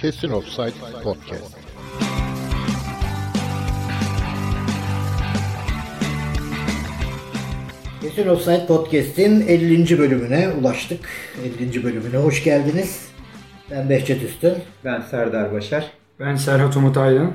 [0.00, 1.56] Kesin Offside Podcast.
[8.02, 9.98] Kesin Offside Podcast'in 50.
[9.98, 11.00] bölümüne ulaştık.
[11.60, 11.84] 50.
[11.84, 13.08] bölümüne hoş geldiniz.
[13.70, 14.54] Ben Behçet Üstün.
[14.84, 15.90] Ben Serdar Başar.
[16.20, 17.32] Ben Serhat Umut Aydın.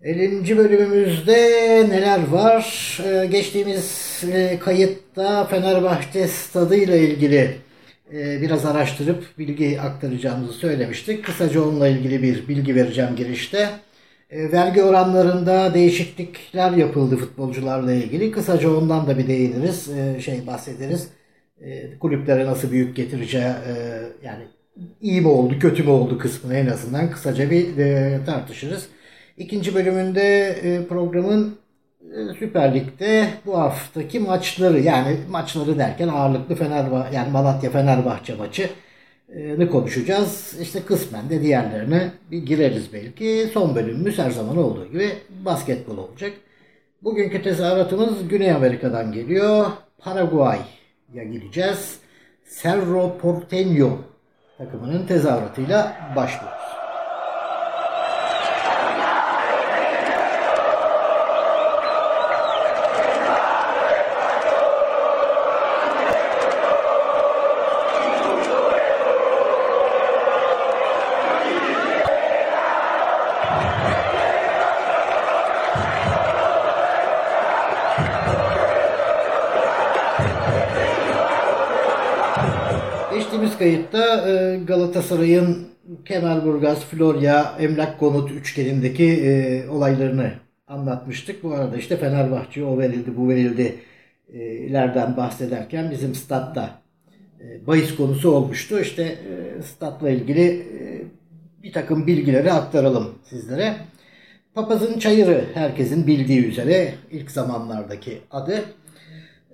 [0.00, 0.58] 50.
[0.58, 1.36] bölümümüzde
[1.90, 2.98] neler var?
[3.06, 7.56] Ee, geçtiğimiz e, kayıtta Fenerbahçe stadı ile ilgili
[8.12, 11.24] biraz araştırıp bilgi aktaracağımızı söylemiştik.
[11.24, 13.70] Kısaca onunla ilgili bir bilgi vereceğim girişte.
[14.30, 18.32] E, vergi oranlarında değişiklikler yapıldı futbolcularla ilgili.
[18.32, 21.08] Kısaca ondan da bir değiniriz, e, şey bahsederiz.
[22.00, 23.72] Kulüplere nasıl büyük getireceği e,
[24.24, 24.44] yani
[25.00, 28.88] iyi mi oldu, kötü mü oldu kısmını en azından kısaca bir e, tartışırız.
[29.36, 31.58] İkinci bölümünde e, programın
[32.38, 38.70] Süper Lig'de bu haftaki maçları yani maçları derken ağırlıklı Fenerbahçe yani Malatya Fenerbahçe maçı
[39.58, 40.56] ne konuşacağız.
[40.60, 43.48] İşte kısmen de diğerlerine bir gireriz belki.
[43.54, 45.08] Son bölümümüz her zaman olduğu gibi
[45.44, 46.32] basketbol olacak.
[47.02, 49.66] Bugünkü tezahüratımız Güney Amerika'dan geliyor.
[49.98, 51.98] Paraguay'a gideceğiz.
[52.62, 53.90] Cerro Porteño
[54.58, 56.79] takımının tezahüratıyla başlıyoruz.
[83.60, 85.68] Kayıtta e, Galatasaray'ın
[86.04, 90.32] Kemerburgaz, Florya, Emlak Konut üçgenindeki e, olaylarını
[90.68, 91.42] anlatmıştık.
[91.42, 93.74] Bu arada işte Fenerbahçe o verildi, bu verildi
[94.32, 96.70] e, ileriden bahsederken bizim statta
[97.40, 98.80] e, bahis konusu olmuştu.
[98.80, 99.18] İşte
[99.64, 100.66] statla ilgili
[101.62, 103.76] bir takım bilgileri aktaralım sizlere.
[104.54, 108.64] Papazın Çayırı herkesin bildiği üzere ilk zamanlardaki adı.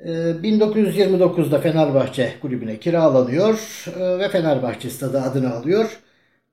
[0.05, 5.99] 1929'da Fenerbahçe kulübüne kiralanıyor ve Fenerbahçe stadı adını alıyor.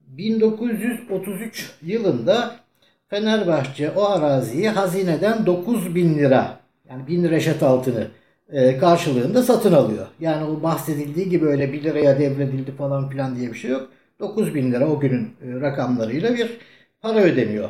[0.02, 2.56] 1933 yılında
[3.08, 6.60] Fenerbahçe o araziyi hazineden 9 bin lira
[6.90, 8.08] yani 1000 reşat altını
[8.80, 10.08] karşılığında satın alıyor.
[10.20, 13.90] Yani o bahsedildiği gibi öyle 1 liraya devredildi falan filan diye bir şey yok.
[14.20, 15.30] 9 bin lira o günün
[15.62, 16.58] rakamlarıyla bir
[17.02, 17.70] para ödeniyor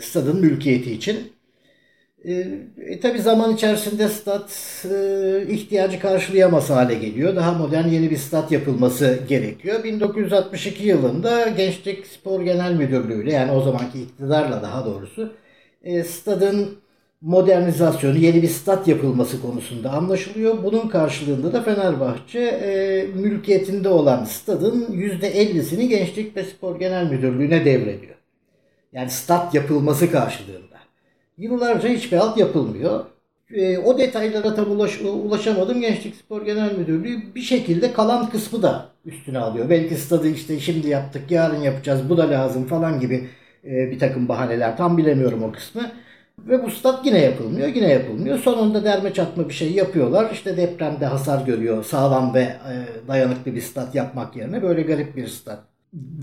[0.00, 1.32] stadın mülkiyeti için.
[2.24, 2.32] E,
[2.86, 4.50] e tabi zaman içerisinde stat
[4.90, 7.36] e, ihtiyacı karşılayamaz hale geliyor.
[7.36, 9.84] Daha modern yeni bir stat yapılması gerekiyor.
[9.84, 15.32] 1962 yılında Gençlik Spor Genel Müdürlüğü ile yani o zamanki iktidarla daha doğrusu
[15.82, 16.78] e, stadın
[17.20, 20.64] modernizasyonu, yeni bir stat yapılması konusunda anlaşılıyor.
[20.64, 28.14] Bunun karşılığında da Fenerbahçe e, mülkiyetinde olan stadın %50'sini Gençlik ve Spor Genel Müdürlüğü'ne devrediyor.
[28.92, 30.77] Yani stat yapılması karşılığında.
[31.38, 33.04] Yıllarca hiçbir alt yapılmıyor.
[33.50, 35.80] E, o detaylara tam ulaş, ulaşamadım.
[35.80, 39.70] Gençlik Spor Genel Müdürlüğü bir şekilde kalan kısmı da üstüne alıyor.
[39.70, 43.28] Belki stadı işte şimdi yaptık, yarın yapacağız, bu da lazım falan gibi
[43.64, 44.76] e, bir takım bahaneler.
[44.76, 45.82] Tam bilemiyorum o kısmı.
[46.38, 48.38] Ve bu stat yine yapılmıyor, yine yapılmıyor.
[48.38, 50.30] Sonunda derme çatma bir şey yapıyorlar.
[50.32, 51.84] İşte depremde hasar görüyor.
[51.84, 52.72] Sağlam ve e,
[53.08, 55.60] dayanıklı bir stat yapmak yerine böyle garip bir stat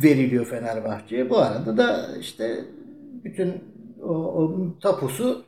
[0.03, 1.29] veriliyor Fenerbahçe'ye.
[1.29, 2.59] Bu arada da işte
[3.23, 3.53] bütün
[4.05, 5.45] o, o tapusu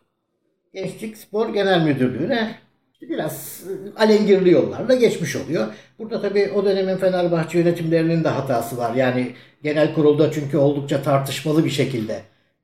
[0.73, 2.55] Gençlik Spor Genel Müdürlüğü'ne
[3.01, 3.63] biraz
[3.95, 5.67] alengirli yollarla geçmiş oluyor.
[5.99, 8.95] Burada tabii o dönemin Fenerbahçe yönetimlerinin de hatası var.
[8.95, 9.31] Yani
[9.63, 12.21] genel kurulda çünkü oldukça tartışmalı bir şekilde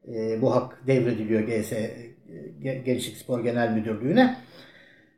[0.07, 1.71] e, bu hak devrediliyor GS
[2.85, 4.37] Gençlik Spor Genel Müdürlüğü'ne.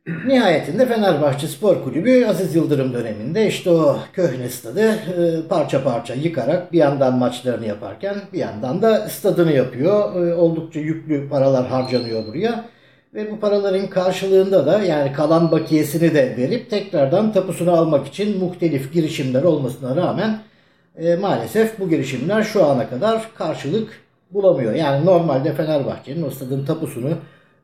[0.27, 6.73] Nihayetinde Fenerbahçe Spor Kulübü Aziz Yıldırım döneminde işte o köhne stadı e, parça parça yıkarak
[6.73, 10.27] bir yandan maçlarını yaparken bir yandan da stadını yapıyor.
[10.27, 12.65] E, oldukça yüklü paralar harcanıyor buraya.
[13.13, 18.93] Ve bu paraların karşılığında da yani kalan bakiyesini de verip tekrardan tapusunu almak için muhtelif
[18.93, 20.39] girişimler olmasına rağmen
[20.97, 23.89] e, maalesef bu girişimler şu ana kadar karşılık
[24.31, 24.73] bulamıyor.
[24.73, 27.11] Yani normalde Fenerbahçe'nin o stadın tapusunu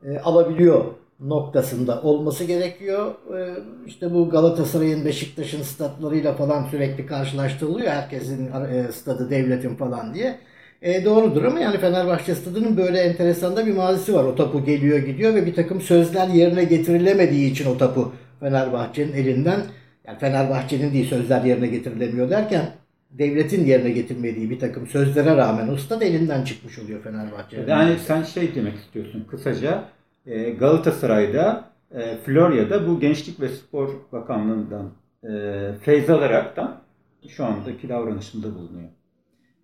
[0.04, 0.84] e, alabiliyor
[1.22, 3.14] noktasında olması gerekiyor.
[3.38, 3.54] Ee,
[3.86, 7.90] işte bu Galatasaray'ın Beşiktaş'ın statlarıyla falan sürekli karşılaştırılıyor.
[7.90, 10.38] Herkesin e, stadı devletin falan diye.
[10.82, 14.24] E, doğrudur ama yani Fenerbahçe stadının böyle enteresan da bir mazisi var.
[14.24, 19.60] O tapu geliyor gidiyor ve bir takım sözler yerine getirilemediği için o tapu Fenerbahçe'nin elinden
[20.06, 22.70] yani Fenerbahçe'nin değil sözler yerine getirilemiyor derken
[23.10, 27.68] devletin yerine getirmediği bir takım sözlere rağmen o stad elinden çıkmış oluyor Fenerbahçe'nin.
[27.68, 29.84] Yani sen şey demek istiyorsun kısaca
[30.26, 31.64] e, Galatasaray'da,
[31.94, 34.90] e, Florya'da bu Gençlik ve Spor Bakanlığı'ndan
[35.24, 36.80] e, feyz alaraktan
[37.28, 38.88] şu andaki davranışında bulunuyor.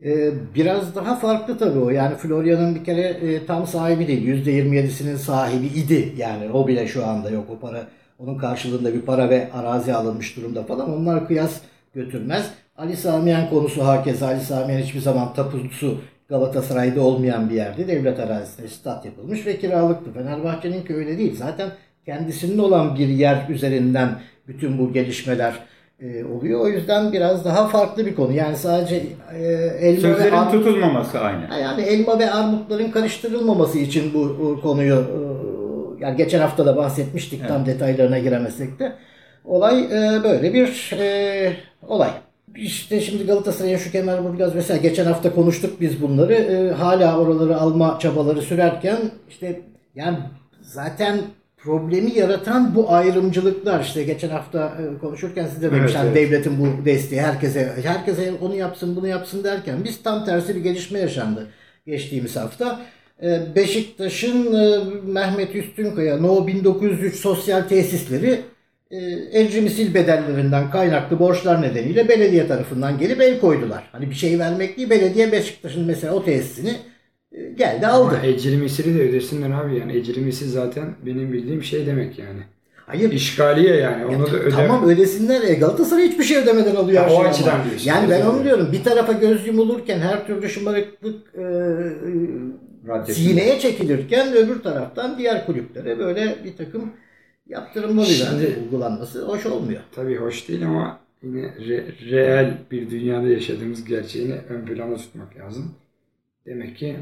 [0.05, 1.91] Ee, biraz daha farklı tabii o.
[1.91, 4.47] Yani Florya'nın bir kere e, tam sahibi değil.
[4.47, 6.15] %27'sinin sahibi idi.
[6.17, 7.51] Yani o bile şu anda yok.
[7.51, 7.87] O para
[8.19, 10.99] onun karşılığında bir para ve arazi alınmış durumda falan.
[10.99, 11.61] Onlar kıyas
[11.95, 12.51] götürmez.
[12.77, 14.23] Ali Samiyen konusu herkes.
[14.23, 20.13] Ali Samiyen hiçbir zaman tapusu Galatasaray'da olmayan bir yerde devlet arazisinde stat yapılmış ve kiralıktı.
[20.13, 21.37] Fenerbahçe'ninki öyle değil.
[21.37, 21.69] Zaten
[22.07, 24.09] kendisinin olan bir yer üzerinden
[24.49, 25.55] bütün bu gelişmeler
[26.01, 26.61] e, oluyor.
[26.61, 28.33] O yüzden biraz daha farklı bir konu.
[28.33, 28.97] Yani sadece
[29.35, 29.43] e,
[29.81, 31.61] elma ve Sözlerin armut, tutulmaması aynı.
[31.63, 35.19] yani elma ve armutların karıştırılmaması için bu, bu konuyu e,
[36.05, 38.93] yani geçen hafta da bahsetmiştik tam detaylarına giremesek de
[39.45, 41.53] olay e, böyle bir e,
[41.89, 42.11] olay.
[42.63, 46.35] İşte şimdi Galatasaray'ın şu Kemerburgaz mesela geçen hafta konuştuk biz bunları.
[46.35, 49.61] E, hala oraları alma çabaları sürerken işte
[49.95, 50.19] yani
[50.63, 51.19] zaten
[51.57, 56.17] problemi yaratan bu ayrımcılıklar işte geçen hafta e, konuşurken siz de demiş Evet, hani evet.
[56.17, 60.99] devletin bu desteği herkese herkese onu yapsın bunu yapsın derken biz tam tersi bir gelişme
[60.99, 61.47] yaşandı
[61.87, 62.81] geçtiğimiz hafta.
[63.23, 64.79] E, Beşiktaş'ın e,
[65.13, 68.41] Mehmet Üstünkaya No 1903 sosyal tesisleri
[68.91, 68.97] e,
[69.41, 73.89] ecri misil bedellerinden kaynaklı borçlar nedeniyle belediye tarafından gelip el koydular.
[73.93, 76.73] Hani bir şey vermek değil belediye Beşiktaş'ın mesela o tesisini
[77.33, 78.15] e, geldi aldı.
[78.17, 79.97] Ama ecri misiri de ödesinler abi yani.
[79.97, 82.41] Ecri misil zaten benim bildiğim şey demek yani.
[82.87, 84.07] Hayır İşgaliye yani.
[84.07, 84.51] Onu da öde.
[84.51, 85.43] Tamam ödesinler.
[85.43, 87.65] E, Galatasaray hiçbir şey ödemeden alıyor Ha, o açıdan ama.
[87.65, 87.89] diyorsun.
[87.89, 88.69] Yani ben onu diyorum.
[88.73, 91.35] Bir tarafa göz yumulurken her türlü şımarıklık
[93.09, 96.93] e, sineye çekilirken öbür taraftan diğer kulüplere böyle bir takım
[97.49, 99.81] yaptırımlarıyla Şimdi- uygulanması hoş olmuyor.
[99.95, 105.75] Tabii hoş değil ama yine re- reel bir dünyada yaşadığımız gerçeğini ön plana tutmak lazım.
[106.47, 106.97] Demek ki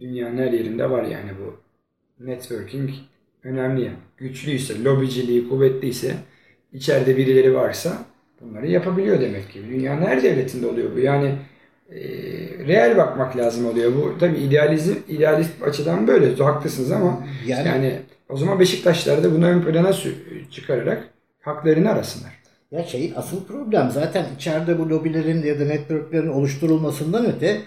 [0.00, 1.60] dünyanın her yerinde var yani bu
[2.24, 2.90] networking
[3.42, 3.96] önemli yani.
[4.16, 6.14] Güçlüyse, lobiciliği kuvvetliyse,
[6.72, 7.98] içeride birileri varsa
[8.40, 9.60] bunları yapabiliyor demek ki.
[9.70, 10.98] Dünyanın her devletinde oluyor bu.
[10.98, 11.34] Yani
[11.90, 11.98] e,
[12.66, 13.92] reel bakmak lazım oluyor.
[13.96, 16.34] Bu tabii idealizm, idealist açıdan böyle.
[16.42, 17.98] Haklısınız ama Yani, yani
[18.32, 19.90] o zaman Beşiktaşlar da bunu ön plana
[20.50, 21.08] çıkararak
[21.40, 22.32] haklarını arasınlar.
[22.70, 27.60] ya şey asıl problem zaten içeride bu lobilerin ya da networklerin oluşturulmasından öte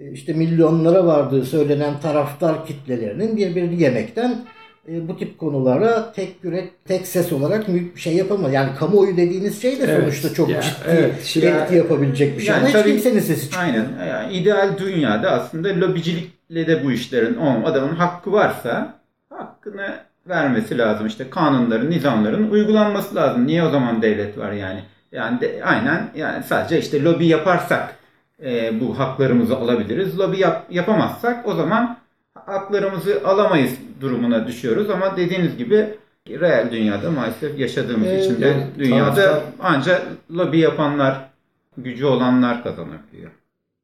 [0.00, 4.44] e, işte milyonlara vardığı söylenen taraftar kitlelerinin birbirini yemekten
[4.88, 7.66] e, bu tip konulara tek yürek, tek ses olarak
[7.96, 8.52] şey yapamaz.
[8.52, 12.42] Yani kamuoyu dediğiniz şey de Evet, sonuçta çok ya, ciddi evet, şimdi- etki yapabilecek bir
[12.42, 12.54] şey.
[12.54, 13.74] Yani Ama hiç kimsenin sesi çıkmıyor.
[13.74, 14.06] Aynen.
[14.06, 17.64] Yani ideal dünyada aslında lobicilikle de bu işlerin olmam.
[17.64, 18.94] Adamın hakkı varsa
[19.30, 21.06] hakkını vermesi lazım.
[21.06, 23.46] İşte kanunların, nizamların uygulanması lazım.
[23.46, 24.80] Niye o zaman devlet var yani?
[25.12, 27.96] Yani de, aynen yani sadece işte lobi yaparsak
[28.44, 30.18] e, bu haklarımızı alabiliriz.
[30.18, 31.98] Lobi yap, yapamazsak o zaman
[32.46, 34.90] haklarımızı alamayız durumuna düşüyoruz.
[34.90, 35.88] Ama dediğiniz gibi
[36.28, 41.30] real dünyada maalesef yaşadığımız Ee, için de yani dünyada taraftar- ancak lobi yapanlar,
[41.78, 43.30] gücü olanlar kazanabiliyor.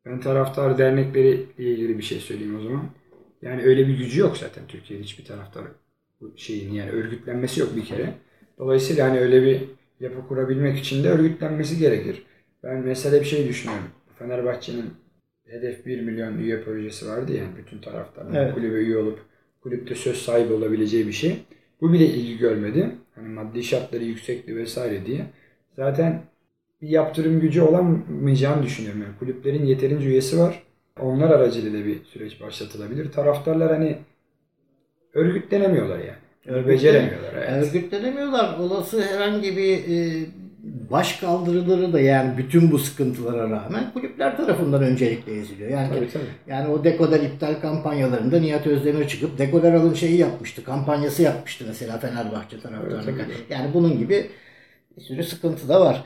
[0.06, 2.82] Ben taraftar dernekleri ile ilgili bir şey söyleyeyim o zaman.
[3.42, 5.62] Yani öyle bir gücü yok zaten Türkiye'de hiçbir taraftar
[6.36, 8.14] şeyin yani örgütlenmesi yok bir kere.
[8.58, 9.62] Dolayısıyla hani öyle bir
[10.00, 12.22] yapı kurabilmek için de örgütlenmesi gerekir.
[12.62, 13.86] Ben mesela bir şey düşünüyorum.
[14.18, 14.90] Fenerbahçe'nin
[15.46, 18.54] hedef 1 milyon üye projesi vardı yani bütün taraftarların Evet.
[18.54, 19.18] kulübe üye olup
[19.62, 21.36] kulüpte söz sahibi olabileceği bir şey.
[21.80, 22.90] Bu bile ilgi görmedi.
[23.14, 25.26] Hani maddi şartları yüksekti vesaire diye.
[25.76, 26.22] Zaten
[26.82, 29.02] bir yaptırım gücü olamayacağını düşünüyorum.
[29.02, 30.62] Yani kulüplerin yeterince üyesi var.
[31.00, 33.12] Onlar aracılığıyla bir süreç başlatılabilir.
[33.12, 33.98] Taraftarlar hani
[35.14, 36.21] örgütlenemiyorlar yani.
[36.46, 37.32] Beceremiyorlar.
[37.48, 37.62] Evet.
[37.62, 38.58] Örgütlenemiyorlar.
[38.58, 40.26] Olası herhangi bir e,
[40.90, 45.70] baş kaldırıları da yani bütün bu sıkıntılara rağmen kulüpler tarafından öncelikle eziliyor.
[45.70, 46.22] Yani Tabii tabii.
[46.46, 50.64] yani o dekoder iptal kampanyalarında Nihat Özdemir çıkıp dekoder alın şeyi yapmıştı.
[50.64, 52.56] Kampanyası yapmıştı mesela Fenerbahçe.
[52.56, 53.54] Evet, tabii.
[53.54, 54.26] Yani bunun gibi
[54.96, 56.04] bir sürü sıkıntı da var.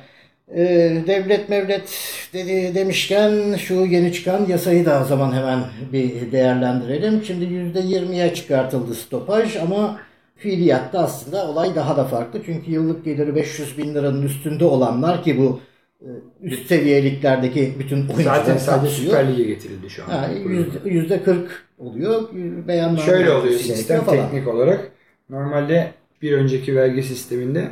[0.55, 1.99] Ee, devlet mevlet
[2.33, 5.61] dedi demişken şu yeni çıkan yasayı da o zaman hemen
[5.93, 7.25] bir değerlendirelim.
[7.25, 9.99] Şimdi %20'ye çıkartıldı stopaj ama
[10.37, 12.41] fiiliyatta aslında olay daha da farklı.
[12.47, 15.61] Çünkü yıllık geliri 500 bin liranın üstünde olanlar ki bu
[16.01, 16.09] e,
[16.43, 18.95] üst seviyeliklerdeki bütün oyuncuları Zaten sadece.
[18.95, 20.09] Süper Lig'e getirildi şu an.
[20.09, 22.29] Ha, yüzde, yüzde 40 oluyor.
[22.69, 24.31] Beyanlar Şöyle oluyor sistem falan.
[24.31, 24.93] teknik olarak.
[25.31, 27.69] Normalde bir önceki vergi sisteminde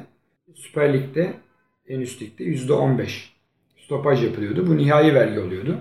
[0.54, 1.32] Süper Lig'de
[1.88, 3.06] en üst ligde %15
[3.84, 4.66] stopaj yapılıyordu.
[4.66, 5.76] Bu nihai vergi oluyordu.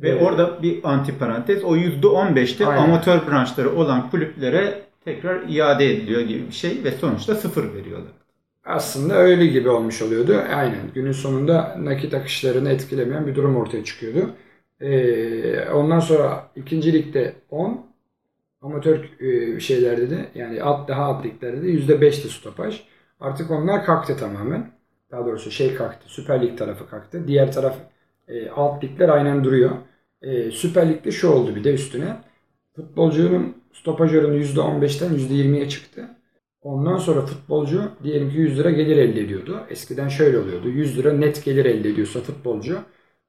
[0.00, 0.22] Ve Evet.
[0.22, 2.82] orada bir anti parantez o %15'te Aynen.
[2.82, 8.12] amatör branşları olan kulüplere tekrar iade ediliyor gibi bir şey ve sonuçta sıfır veriyorlar.
[8.64, 10.36] Aslında öyle gibi olmuş oluyordu.
[10.54, 10.92] Aynen.
[10.94, 14.30] Günün sonunda nakit akışlarını etkilemeyen bir durum ortaya çıkıyordu.
[14.80, 17.86] Ee, ondan sonra ikinci ligde 10,
[18.62, 22.82] amatör e, şeylerde de yani alt daha alt liglerde de %5'ti stopaj.
[23.20, 24.72] Artık onlar kalktı tamamen.
[25.10, 26.08] Daha doğrusu şey kalktı.
[26.08, 27.28] Süper Lig tarafı kalktı.
[27.28, 27.76] Diğer taraf
[28.28, 29.70] E, alt ligler aynen duruyor.
[30.22, 32.16] E, Süper Lig'de şu oldu bir de üstüne.
[32.76, 36.08] Futbolcunun stopaj oranı %15'ten %20'ye çıktı.
[36.62, 39.60] Ondan sonra futbolcu diyelim ki 100 lira gelir elde ediyordu.
[39.70, 40.68] Eskiden şöyle oluyordu.
[40.68, 42.78] 100 lira net gelir elde ediyorsa futbolcu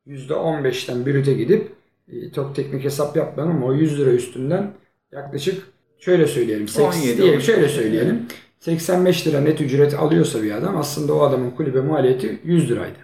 [0.08, 1.72] %15'ten brüte gidip
[2.08, 4.74] e, çok teknik hesap yapmadım ama o 100 lira üstünden
[5.12, 5.68] yaklaşık
[6.00, 6.68] şöyle söyleyelim.
[6.80, 7.46] 17, diyelim, 18.
[7.46, 8.26] şöyle söyleyelim.
[8.60, 13.00] 85 lira net ücret alıyorsa bir adam aslında o adamın kulübe maliyeti 100 liraydı.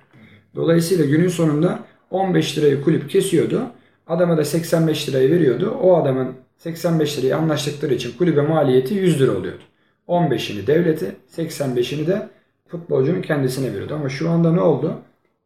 [0.56, 1.80] Dolayısıyla günün sonunda
[2.10, 3.72] 15 lirayı kulüp kesiyordu.
[4.10, 5.78] Adama da 85 lirayı veriyordu.
[5.82, 9.62] O adamın 85 lirayı anlaştıkları için kulübe maliyeti 100 lira oluyordu.
[10.08, 12.30] 15'ini devlete, 85'ini de
[12.68, 13.96] futbolcunun kendisine veriyordu.
[13.96, 14.94] Ama şu anda ne oldu?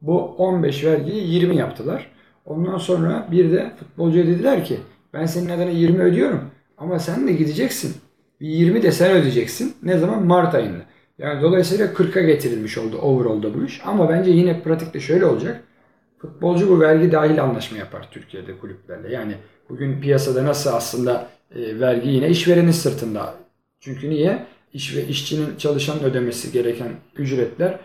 [0.02, 2.12] Bu 15 vergiyi 20 yaptılar.
[2.46, 4.78] Ondan sonra bir de futbolcuya dediler ki
[5.14, 6.42] ben senin adına 20 ödüyorum
[6.78, 7.96] ama sen de gideceksin.
[8.42, 9.74] Bir 20 de sen ödeyeceksin.
[9.84, 10.26] Ne zaman?
[10.26, 10.84] Mart ayında.
[11.18, 13.82] Yani dolayısıyla 40'a getirilmiş oldu overall'da bu iş.
[13.86, 15.64] Ama bence yine pratikte şöyle olacak.
[16.24, 19.14] Futbolcu bu vergi dahil anlaşma yapar Türkiye'de kulüplerle.
[19.14, 19.36] Yani
[19.70, 23.34] bugün piyasada nasıl aslında e, vergi yine işverenin sırtında.
[23.80, 24.46] Çünkü niye?
[24.74, 27.80] İş ve işçinin çalışan ödemesi gereken ücretler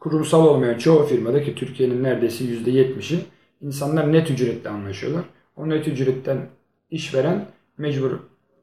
[0.00, 3.18] kurumsal olmayan çoğu firmada ki Türkiye'nin neredeyse %70'i
[3.60, 5.24] insanlar net ücretle anlaşıyorlar.
[5.56, 6.38] O net ücretten
[6.90, 7.46] işveren
[7.78, 8.10] mecbur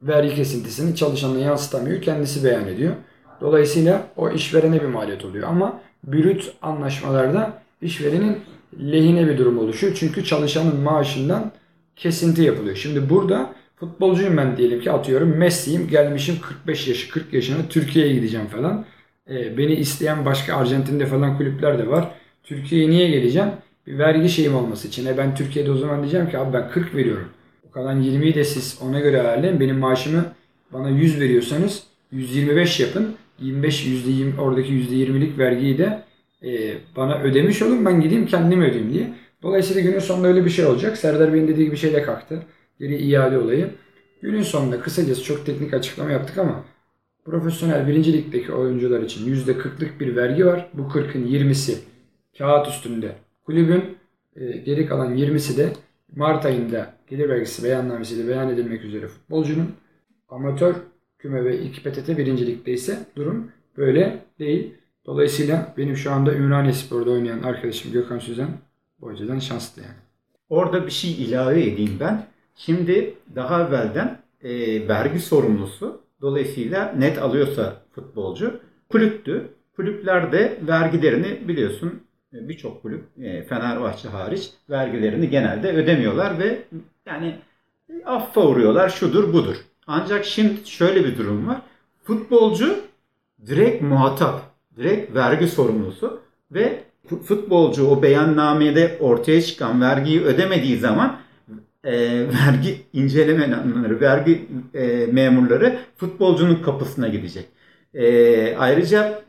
[0.02, 2.02] vergi kesintisini çalışanına yansıtamıyor.
[2.02, 2.96] Kendisi beyan ediyor.
[3.42, 5.48] Dolayısıyla o işverene bir maliyet oluyor.
[5.48, 8.38] Ama brüt anlaşmalarda işverenin
[8.80, 9.94] lehine bir durum oluşuyor.
[10.00, 11.52] Çünkü çalışanın maaşından
[11.96, 12.76] kesinti yapılıyor.
[12.76, 18.48] Şimdi burada futbolcuyum ben diyelim ki atıyorum Messi'yim gelmişim 45 yaşı 40 yaşına Türkiye'ye gideceğim
[18.48, 18.86] falan.
[19.30, 22.12] Ee, beni isteyen başka Arjantin'de falan kulüpler de var.
[22.44, 23.50] Türkiye'ye niye geleceğim?
[23.88, 25.06] Bir vergi şeyim olması için.
[25.06, 27.30] E ben Türkiye'de o zaman diyeceğim ki abi ben 40 veriyorum.
[27.70, 29.60] O kalan 20'yi de siz ona göre ayarlayın.
[29.60, 30.26] Benim maaşımı
[30.74, 33.16] bana 100 veriyorsanız 125 yapın.
[33.40, 36.04] 25 %20 oradaki %20'lik vergiyi de
[36.44, 37.86] e, bana ödemiş olun.
[37.86, 39.14] Ben gideyim kendim ödeyeyim diye.
[39.44, 40.98] Dolayısıyla günün sonunda öyle bir şey olacak.
[40.98, 42.44] Serdar Bey'in dediği gibi şeyle kalktı.
[42.80, 43.70] Geri iade olayı.
[44.22, 46.64] Günün sonunda kısacası çok teknik açıklama yaptık ama
[47.26, 50.70] profesyonel birinci ligdeki oyuncular için %40'lık bir vergi var.
[50.74, 51.76] Bu 40'ın 20'si
[52.38, 53.84] kağıt üstünde kulübün
[54.36, 55.74] e, geri kalan 20'si de
[56.16, 59.72] Mart ayında gelir vergisi beyannamesiyle beyan edilmek üzere futbolcunun
[60.30, 60.76] amatör
[61.20, 64.74] küme ve iki PTT birinci ligde ise durum böyle değil.
[65.06, 68.50] Dolayısıyla benim şu anda Ümraniye Spor'da oynayan arkadaşım Gökhan Süzen
[69.02, 69.96] bu açıdan şanslı yani.
[70.50, 72.26] Orada bir şey ilave edeyim ben.
[72.56, 79.48] Şimdi daha evvelden e, vergi sorumlusu dolayısıyla net alıyorsa futbolcu kulüptü.
[79.76, 82.04] Kulüpler de vergilerini biliyorsun
[82.34, 86.64] e, birçok kulüp e, Fenerbahçe hariç vergilerini genelde ödemiyorlar ve
[87.06, 87.36] yani
[88.06, 89.56] affa uğruyorlar şudur budur.
[89.88, 91.62] Ancak şimdi şöyle bir durum var.
[92.04, 92.80] Futbolcu
[93.46, 96.84] direkt muhatap, direkt vergi sorumlusu ve
[97.24, 101.20] futbolcu o beyannamede ortaya çıkan vergiyi ödemediği zaman
[101.84, 101.92] e,
[102.28, 107.46] vergi incelemeyenleri, vergi e, memurları futbolcunun kapısına gidecek.
[107.94, 109.24] E, ayrıca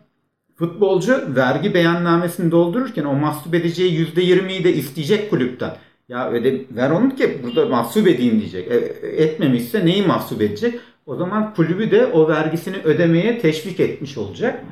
[0.55, 5.77] futbolcu vergi beyannamesini doldururken o mahsup edeceği %20'yi de isteyecek kulüpten.
[6.09, 8.71] Ya öde, ver onu ki burada mahsup edeyim diyecek.
[8.71, 8.77] E,
[9.23, 10.75] etmemişse neyi mahsup edecek?
[11.07, 14.65] O zaman kulübü de o vergisini ödemeye teşvik etmiş olacak.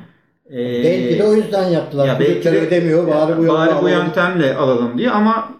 [0.51, 2.07] Ee, belki de o yüzden yaptılar.
[2.07, 3.87] Ya belki de, ödemiyor bari bu, bari bu alalım.
[3.89, 5.53] yöntemle alalım diye ama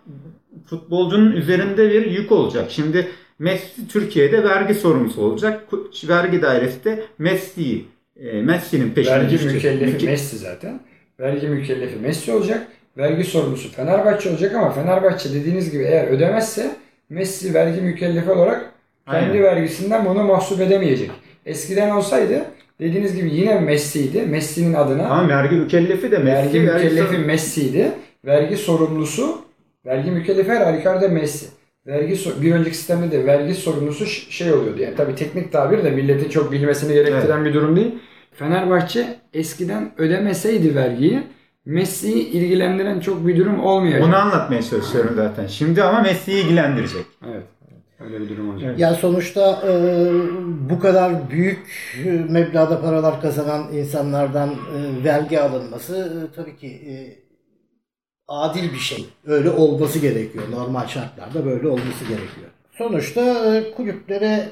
[0.69, 2.65] futbolcunun üzerinde bir yük olacak.
[2.71, 3.07] Şimdi
[3.39, 5.63] Messi Türkiye'de vergi sorumlusu olacak.
[6.09, 7.85] Vergi dairesi de Messi'yi
[8.19, 9.53] e, Messi'nin peşine Vergi düşecek.
[9.55, 10.79] mükellefi Müke- Messi zaten.
[11.19, 12.67] Vergi mükellefi Messi olacak.
[12.97, 16.75] Vergi sorumlusu Fenerbahçe olacak ama Fenerbahçe dediğiniz gibi eğer ödemezse
[17.09, 18.71] Messi vergi mükellefi olarak
[19.11, 19.43] kendi Aynen.
[19.43, 21.11] vergisinden bunu mahsup edemeyecek.
[21.45, 22.41] Eskiden olsaydı
[22.81, 24.21] dediğiniz gibi yine Messi'ydi.
[24.21, 26.35] Messi'nin adına Tamam vergi mükellefi de Messi.
[26.35, 27.91] vergi vergi mükellefi sor- Messi'ydi.
[28.25, 29.37] Vergi sorumlusu
[29.85, 31.45] vergi mükellefi her halükarda Messi.
[31.87, 34.81] Vergi bir önceki sistemde de vergi sorumlusu şey oluyordu.
[34.81, 37.91] Yani tabii teknik tabir de milletin çok bilmesini gerektiren bir durum değil.
[38.33, 41.23] Fenerbahçe eskiden ödemeseydi vergiyi
[41.65, 44.03] Messi'yi ilgilendiren çok bir durum olmayacak.
[44.03, 45.47] Onu anlatmaya çalışıyorum zaten.
[45.47, 47.05] Şimdi ama Messi'yi ilgilendirecek.
[47.31, 47.43] Evet.
[48.03, 48.79] Öyle bir durum olacak.
[48.79, 49.71] Ya sonuçta e,
[50.69, 56.93] bu kadar büyük e, meblağda paralar kazanan insanlardan e, vergi alınması e, tabii ki e,
[58.27, 59.05] adil bir şey.
[59.25, 60.43] Öyle olması gerekiyor.
[60.51, 62.49] Normal şartlarda böyle olması gerekiyor.
[62.71, 64.49] Sonuçta e, kulüplere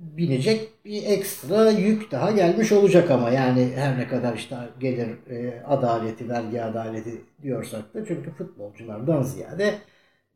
[0.00, 5.62] binecek bir ekstra yük daha gelmiş olacak ama yani her ne kadar işte gelir e,
[5.66, 9.74] adaleti, vergi adaleti diyorsak da çünkü futbolculardan ziyade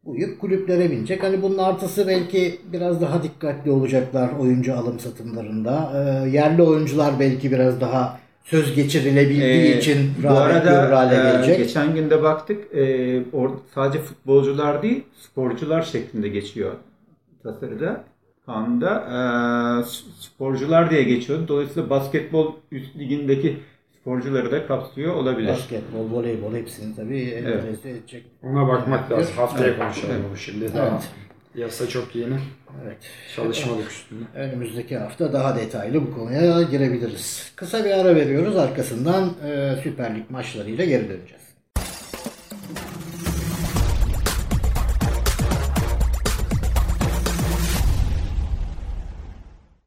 [0.05, 1.23] bu yük kulüplere binecek.
[1.23, 5.93] Hani bunun artısı belki biraz daha dikkatli olacaklar oyuncu alım satımlarında.
[5.95, 11.15] Ee, yerli oyuncular belki biraz daha söz geçirilebildiği Ee, için bu rağbet görür arada hale
[11.15, 11.59] e, gelecek.
[11.59, 16.73] geçen gün de baktık e, or, sadece futbolcular değil sporcular şeklinde geçiyor
[17.43, 18.05] tasarıda.
[18.47, 19.19] Kanunda e,
[20.21, 21.49] sporcular diye geçiyor.
[21.49, 23.57] Dolayısıyla basketbol üst ligindeki
[24.01, 25.49] sporcuları da kapsıyor olabilir.
[25.49, 28.25] Basketbol, voleybol hepsini tabii enflaze edecek.
[28.43, 29.37] Ona bakmak lazım.
[29.37, 29.79] Haftaya Evet.
[29.79, 30.25] konuşalım Evet.
[30.29, 30.75] bunu şimdi.
[30.75, 31.09] Daha Evet.
[31.55, 32.39] yasa çok yeni.
[32.85, 32.99] Evet.
[33.37, 34.25] Çalışmadık üstünde.
[34.35, 37.53] Önümüzdeki hafta daha detaylı bu konuya girebiliriz.
[37.57, 38.57] Kısa bir ara veriyoruz.
[38.57, 41.41] Arkasından e, Süper Lig maçlarıyla geri döneceğiz.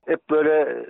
[0.08, 0.86] hep böyle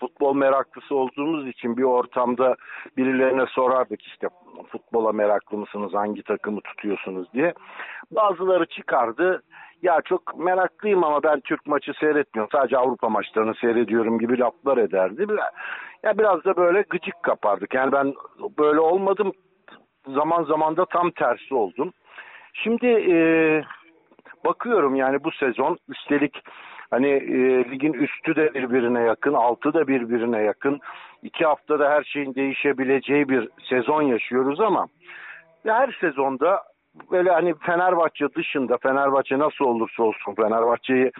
[0.00, 2.56] futbol meraklısı olduğumuz için bir ortamda
[2.96, 4.28] birilerine sorardık işte
[4.68, 7.54] futbola meraklı mısınız, hangi takımı tutuyorsunuz diye.
[8.10, 9.42] Bazıları çıkardı.
[9.82, 12.50] Ya çok meraklıyım ama ben Türk maçı seyretmiyorum.
[12.52, 15.26] Sadece Avrupa maçlarını seyrediyorum gibi laflar ederdi.
[16.02, 17.74] Ya biraz da böyle gıcık kapardık.
[17.74, 18.14] Yani ben
[18.58, 19.32] böyle olmadım.
[20.06, 21.92] Zaman zaman da tam tersi oldum.
[22.52, 23.16] Şimdi e,
[24.44, 26.42] bakıyorum yani bu sezon üstelik
[26.90, 30.80] hani e, ligin üstü de birbirine yakın, altı da birbirine yakın.
[31.22, 34.86] İki haftada her şeyin değişebileceği bir sezon yaşıyoruz ama
[35.66, 36.62] her sezonda
[37.10, 41.12] böyle hani Fenerbahçe dışında Fenerbahçe nasıl olursa olsun Fenerbahçe'yi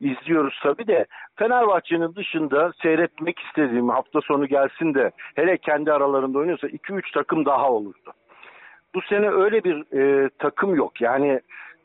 [0.00, 1.06] izliyoruz tabi de
[1.36, 7.70] Fenerbahçe'nin dışında seyretmek istediğim hafta sonu gelsin de hele kendi aralarında oynuyorsa 2-3 takım daha
[7.70, 8.12] olurdu.
[8.94, 11.00] Bu sene öyle bir e, takım yok.
[11.00, 11.40] Yani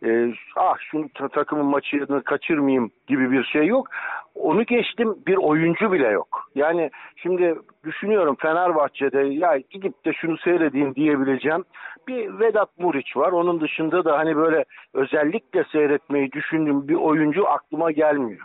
[0.05, 3.87] e, ah şunu ta- takımın maçını kaçırmayayım gibi bir şey yok.
[4.35, 6.49] Onu geçtim bir oyuncu bile yok.
[6.55, 7.55] Yani şimdi
[7.85, 11.63] düşünüyorum Fenerbahçe'de ya gidip de şunu seyredeyim diyebileceğim
[12.07, 13.31] bir Vedat Muriç var.
[13.31, 18.41] Onun dışında da hani böyle özellikle seyretmeyi düşündüğüm bir oyuncu aklıma gelmiyor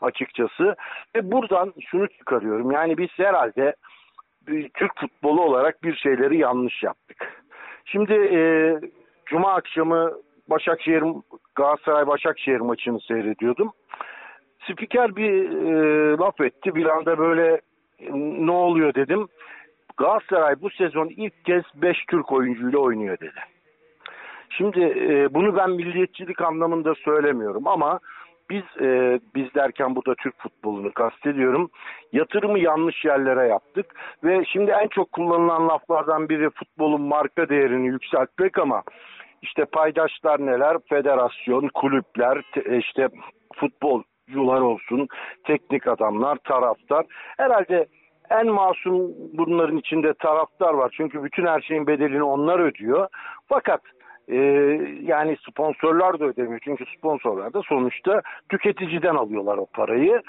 [0.00, 0.76] açıkçası.
[1.16, 2.70] Ve buradan şunu çıkarıyorum.
[2.70, 3.74] Yani biz herhalde
[4.74, 7.42] Türk futbolu olarak bir şeyleri yanlış yaptık.
[7.84, 8.40] Şimdi e,
[9.26, 10.12] Cuma akşamı
[10.50, 11.04] Başakşehir
[11.54, 13.72] Galatasaray Başakşehir maçını seyrediyordum.
[14.70, 16.74] Spiker bir e, laf etti.
[16.74, 17.60] Bir anda böyle
[18.46, 19.28] ne oluyor dedim.
[19.96, 23.40] Galatasaray bu sezon ilk kez 5 Türk oyuncuyla oynuyor dedi.
[24.50, 28.00] Şimdi e, bunu ben milliyetçilik anlamında söylemiyorum ama
[28.50, 31.70] biz e, biz derken burada Türk futbolunu kastediyorum.
[32.12, 33.86] Yatırımı yanlış yerlere yaptık
[34.24, 38.82] ve şimdi en çok kullanılan laflardan biri futbolun marka değerini yükseltmek ama
[39.42, 40.76] işte paydaşlar neler?
[40.88, 43.08] Federasyon, kulüpler, te- işte
[43.54, 45.08] futbolcular olsun,
[45.46, 47.06] teknik adamlar, taraftar.
[47.36, 47.86] Herhalde
[48.30, 50.94] en masum bunların içinde taraftar var.
[50.96, 53.08] Çünkü bütün her şeyin bedelini onlar ödüyor.
[53.48, 53.80] Fakat
[54.30, 54.36] e,
[55.02, 56.60] yani sponsorlar da ödemiyor.
[56.64, 60.22] Çünkü sponsorlar da sonuçta tüketiciden alıyorlar o parayı.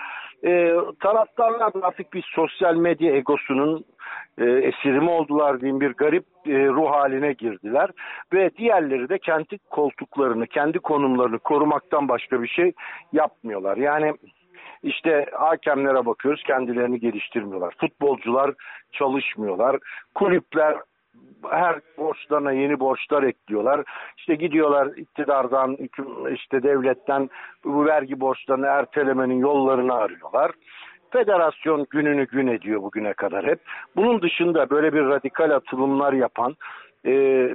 [0.43, 3.85] E, taraftarlar da artık bir sosyal medya egosunun
[4.37, 7.89] e, esiri mi oldular diyeyim bir garip e, ruh haline girdiler.
[8.33, 12.71] Ve diğerleri de kendi koltuklarını, kendi konumlarını korumaktan başka bir şey
[13.13, 13.77] yapmıyorlar.
[13.77, 14.13] Yani
[14.83, 17.73] işte hakemlere bakıyoruz kendilerini geliştirmiyorlar.
[17.77, 18.53] Futbolcular
[18.91, 19.77] çalışmıyorlar.
[20.15, 20.77] Kulüpler
[21.49, 23.83] her borçlarına yeni borçlar ekliyorlar.
[24.17, 25.77] İşte gidiyorlar iktidardan,
[26.31, 27.29] işte devletten
[27.63, 30.51] bu vergi borçlarını ertelemenin yollarını arıyorlar.
[31.09, 33.59] Federasyon gününü gün ediyor bugüne kadar hep.
[33.95, 36.55] Bunun dışında böyle bir radikal atılımlar yapan
[37.05, 37.11] e,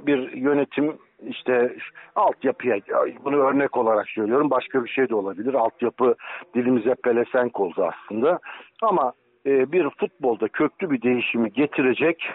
[0.07, 0.97] bir yönetim
[1.27, 1.75] işte
[2.15, 2.77] altyapıya
[3.25, 6.15] bunu örnek olarak söylüyorum başka bir şey de olabilir altyapı
[6.55, 8.39] dilimize pelesenk oldu aslında
[8.81, 9.13] ama
[9.45, 12.29] e, bir futbolda köklü bir değişimi getirecek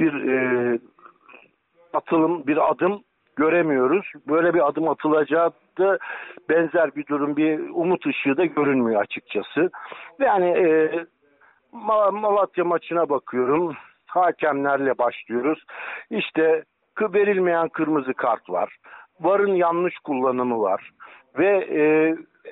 [0.00, 0.78] bir e,
[1.92, 3.02] atılım bir adım
[3.36, 4.12] göremiyoruz.
[4.28, 5.98] Böyle bir adım atılacağı da
[6.48, 9.70] benzer bir durum bir umut ışığı da görünmüyor açıkçası.
[10.18, 10.90] Yani e,
[11.72, 13.74] Ma- Malatya maçına bakıyorum.
[14.06, 15.64] Hakemlerle başlıyoruz.
[16.10, 16.64] İşte
[17.00, 18.76] verilmeyen kırmızı kart var.
[19.20, 20.90] Varın yanlış kullanımı var.
[21.38, 21.80] Ve e,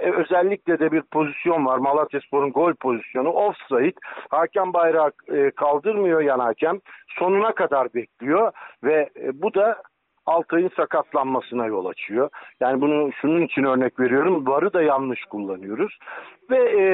[0.00, 1.78] özellikle de bir pozisyon var.
[1.78, 3.28] Malatyaspor'un gol pozisyonu.
[3.28, 3.94] Offside.
[4.28, 6.78] Hakem bayrağı e, kaldırmıyor yan hakem.
[7.18, 8.52] Sonuna kadar bekliyor.
[8.84, 9.82] Ve e, bu da
[10.26, 12.30] Altay'ın sakatlanmasına yol açıyor.
[12.60, 14.46] Yani bunu şunun için örnek veriyorum.
[14.46, 15.98] Varı da yanlış kullanıyoruz.
[16.50, 16.84] Ve e,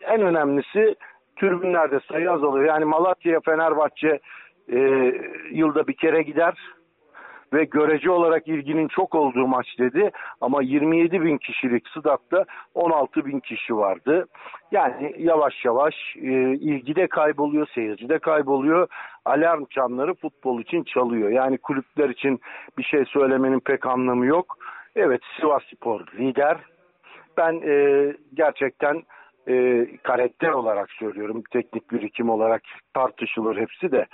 [0.00, 0.94] en önemlisi
[1.40, 2.64] tribünlerde sayı azalıyor.
[2.64, 4.20] Yani Malatya Fenerbahçe
[4.72, 4.78] e,
[5.50, 6.54] yılda bir kere gider
[7.52, 13.40] ve görece olarak ilginin çok olduğu maç dedi ama 27 bin kişilik Sıdat'ta 16 bin
[13.40, 14.26] kişi vardı.
[14.72, 18.88] Yani yavaş yavaş e, ilgi de kayboluyor, seyirci de kayboluyor.
[19.24, 21.30] Alarm çanları futbol için çalıyor.
[21.30, 22.40] Yani kulüpler için
[22.78, 24.56] bir şey söylemenin pek anlamı yok.
[24.96, 26.58] Evet Sivas Spor lider.
[27.36, 29.02] Ben e, gerçekten
[29.48, 31.42] e, karakter olarak söylüyorum.
[31.52, 32.62] Teknik birikim olarak
[32.94, 34.06] tartışılır hepsi de.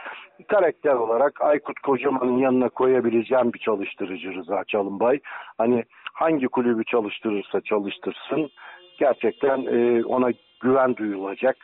[0.49, 5.21] Karakter olarak Aykut Kocaman'ın yanına koyabileceğim bir çalıştırıcı Rıza Çalınbay.
[5.59, 8.51] Hani hangi kulübü çalıştırırsa çalıştırsın
[8.99, 11.57] gerçekten e, ona güven duyulacak,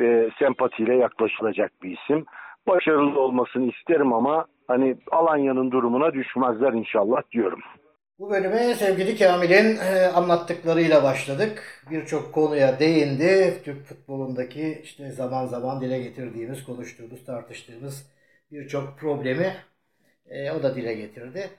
[0.00, 2.24] e, sempatiyle yaklaşılacak bir isim.
[2.68, 7.60] Başarılı olmasını isterim ama hani Alanya'nın durumuna düşmezler inşallah diyorum.
[8.22, 11.84] Bu bölüme sevgili Kamil'in e, anlattıklarıyla başladık.
[11.90, 13.54] Birçok konuya değindi.
[13.64, 18.06] Türk futbolundaki işte zaman zaman dile getirdiğimiz, konuştuğumuz, tartıştığımız
[18.52, 19.54] birçok problemi
[20.30, 21.50] e, o da dile getirdi.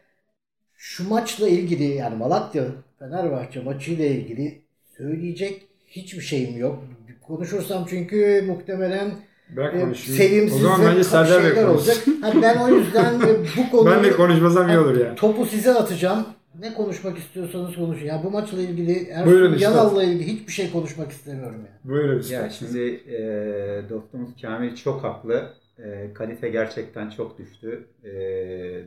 [0.75, 2.63] Şu maçla ilgili yani Malatya
[2.99, 4.61] Fenerbahçe maçıyla ilgili
[4.97, 6.83] söyleyecek hiçbir şeyim yok.
[7.27, 9.11] Konuşursam çünkü muhtemelen
[9.49, 10.17] Ben konuşayım.
[10.21, 11.97] sevimsiz O zaman bence Serdar Bey olacak.
[12.21, 13.21] Ha, ben o yüzden
[13.57, 15.15] bu konuyu Ben de konuşmasam iyi olur yani.
[15.15, 16.25] Topu size atacağım.
[16.59, 18.05] Ne konuşmak istiyorsanız konuşun.
[18.05, 19.59] Ya bu maçla ilgili Ersun üstad.
[19.61, 21.79] Yanal'la ilgili hiçbir şey konuşmak istemiyorum yani.
[21.83, 22.51] Buyurun Ya üstad.
[22.51, 25.53] şimdi e, dostumuz Kamil çok haklı.
[25.79, 27.87] E, kalite gerçekten çok düştü.
[28.03, 28.09] E,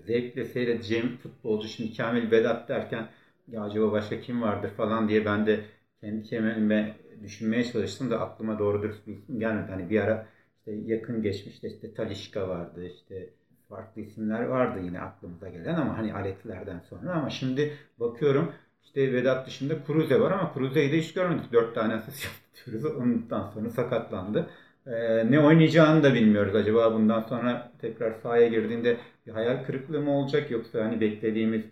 [0.07, 1.68] zevkle seyredeceğim futbolcu.
[1.68, 3.09] Şimdi Kamil Vedat derken
[3.48, 5.61] ya acaba başka kim vardır falan diye ben de
[6.00, 9.70] kendi kendime düşünmeye çalıştım da aklıma doğru dürüst bir isim gelmedi.
[9.72, 10.26] Hani bir ara
[10.59, 13.31] işte yakın geçmişte işte Talişka vardı işte
[13.68, 18.52] farklı isimler vardı yine aklımıza gelen ama hani aletlerden sonra ama şimdi bakıyorum
[18.85, 21.52] işte Vedat dışında Cruze var ama Cruze'yi de hiç görmedik.
[21.52, 22.96] Dört tane asist yaptı diyoruz.
[22.96, 24.50] Ondan sonra sakatlandı.
[24.87, 26.55] Ee, ne oynayacağını da bilmiyoruz.
[26.55, 31.62] Acaba bundan sonra tekrar sahaya girdiğinde bir hayal kırıklığı mı olacak yoksa hani beklediğimiz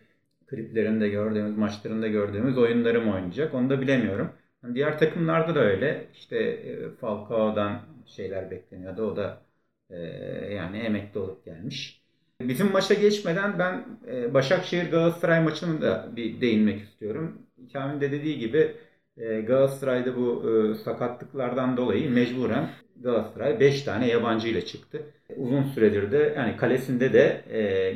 [0.47, 4.33] kliplerinde gördüğümüz, maçlarında gördüğümüz oyunları mı oynayacak onu da bilemiyorum.
[4.63, 6.07] Hani diğer takımlarda da öyle.
[6.15, 9.03] İşte e, Falcao'dan şeyler bekleniyordu.
[9.03, 9.43] O da
[9.91, 9.99] e,
[10.55, 12.05] yani emekli olup gelmiş.
[12.41, 17.39] Bizim maça geçmeden ben e, Başakşehir Galatasaray maçını da bir değinmek istiyorum.
[17.73, 18.77] Kamil de dediği gibi
[19.17, 25.03] e, Galatasaray'da bu e, sakatlıklardan dolayı mecburen Galatasaray 5 tane yabancı ile çıktı.
[25.37, 27.45] Uzun süredir de yani kalesinde de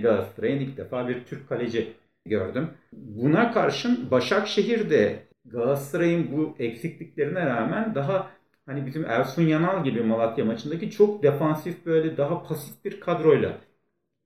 [0.03, 1.92] Galatasaray'ın ilk defa bir Türk kaleci
[2.27, 2.68] gördüm.
[2.92, 8.31] Buna karşın Başakşehir de Galatasaray'ın bu eksikliklerine rağmen daha
[8.69, 13.59] hani bizim Ersun Yanal gibi Malatya maçındaki çok defansif böyle daha pasif bir kadroyla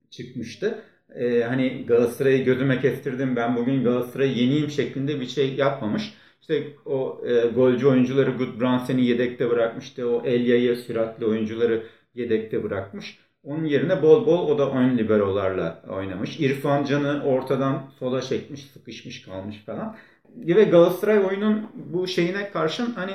[0.09, 0.83] çıkmıştı.
[1.15, 6.13] Ee, hani Galatasaray'ı gözüme kestirdim ben bugün Galatasaray'ı yeniyim şeklinde bir şey yapmamış.
[6.41, 10.09] İşte o e, golcü oyuncuları Gudbrandsen'i yedekte bırakmıştı.
[10.09, 11.83] O Elya'yı süratli oyuncuları
[12.15, 13.19] yedekte bırakmış.
[13.43, 16.39] Onun yerine bol bol o da ön liberolarla oynamış.
[16.39, 19.95] İrfan Can'ı ortadan sola çekmiş, sıkışmış kalmış falan.
[20.35, 23.11] Ve Galatasaray oyunun bu şeyine karşın hani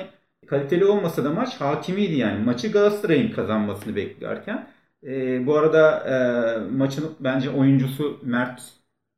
[0.49, 2.45] kaliteli olmasa da maç hakimiydi yani.
[2.45, 4.67] Maçı Galatasaray'ın kazanmasını beklerken.
[5.03, 8.61] E, bu arada e, maçın bence oyuncusu Mert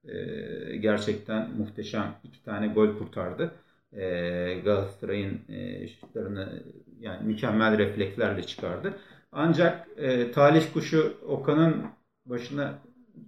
[0.05, 2.15] e, gerçekten muhteşem.
[2.23, 3.51] iki tane gol kurtardı.
[3.93, 4.01] E,
[4.65, 6.63] Galatasaray'ın e, şutlarını
[6.99, 8.93] yani mükemmel reflekslerle çıkardı.
[9.31, 11.85] Ancak e, talih kuşu Okan'ın
[12.25, 12.73] başına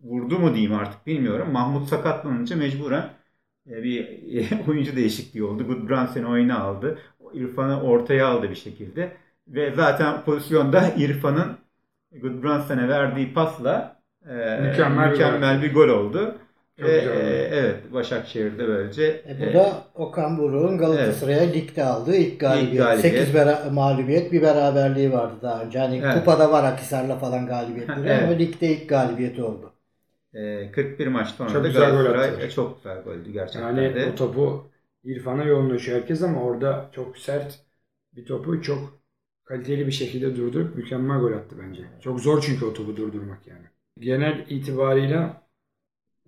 [0.03, 1.51] vurdu mu diyeyim artık bilmiyorum.
[1.51, 3.09] Mahmut sakatlanınca mecburen
[3.71, 4.07] e, bir
[4.67, 5.67] oyuncu değişikliği oldu.
[5.67, 6.99] Gudbrandsen oyuna aldı.
[7.33, 9.11] İrfan'ı ortaya aldı bir şekilde.
[9.47, 11.57] Ve zaten pozisyonda İrfan'ın
[12.11, 16.35] Gudbrandsen'e verdiği pasla e, Mükemmel mükemmel, bir gol oldu.
[16.79, 17.09] Çok oldu.
[17.09, 22.77] e, evet Başakşehir'de böylece E, bu e, da Okan Buruk'un Galatasaray'a ligde aldığı ilk galibiyet.
[22.77, 23.01] galibiyet.
[23.01, 25.79] 8 bera- mağlubiyet bir beraberliği vardı daha önce.
[25.79, 26.13] Hani Evet.
[26.13, 28.23] kupada var Akhisar'la falan galibiyetleri Evet.
[28.23, 29.73] ama ligde ilk galibiyeti oldu.
[30.33, 32.39] e, 41 maç sonra Çok güzel gol Galatasaray attılar.
[32.39, 34.05] e, çok güzel goldü gerçekten Yani de.
[34.05, 34.71] o topu
[35.03, 37.59] İrfan'a yoğunlaşıyor herkes ama orada çok sert
[38.15, 38.99] bir topu çok
[39.43, 41.85] kaliteli bir şekilde durdurup mükemmel gol attı bence.
[42.01, 43.65] Çok zor çünkü o topu durdurmak yani.
[43.99, 45.47] Genel itibarıyla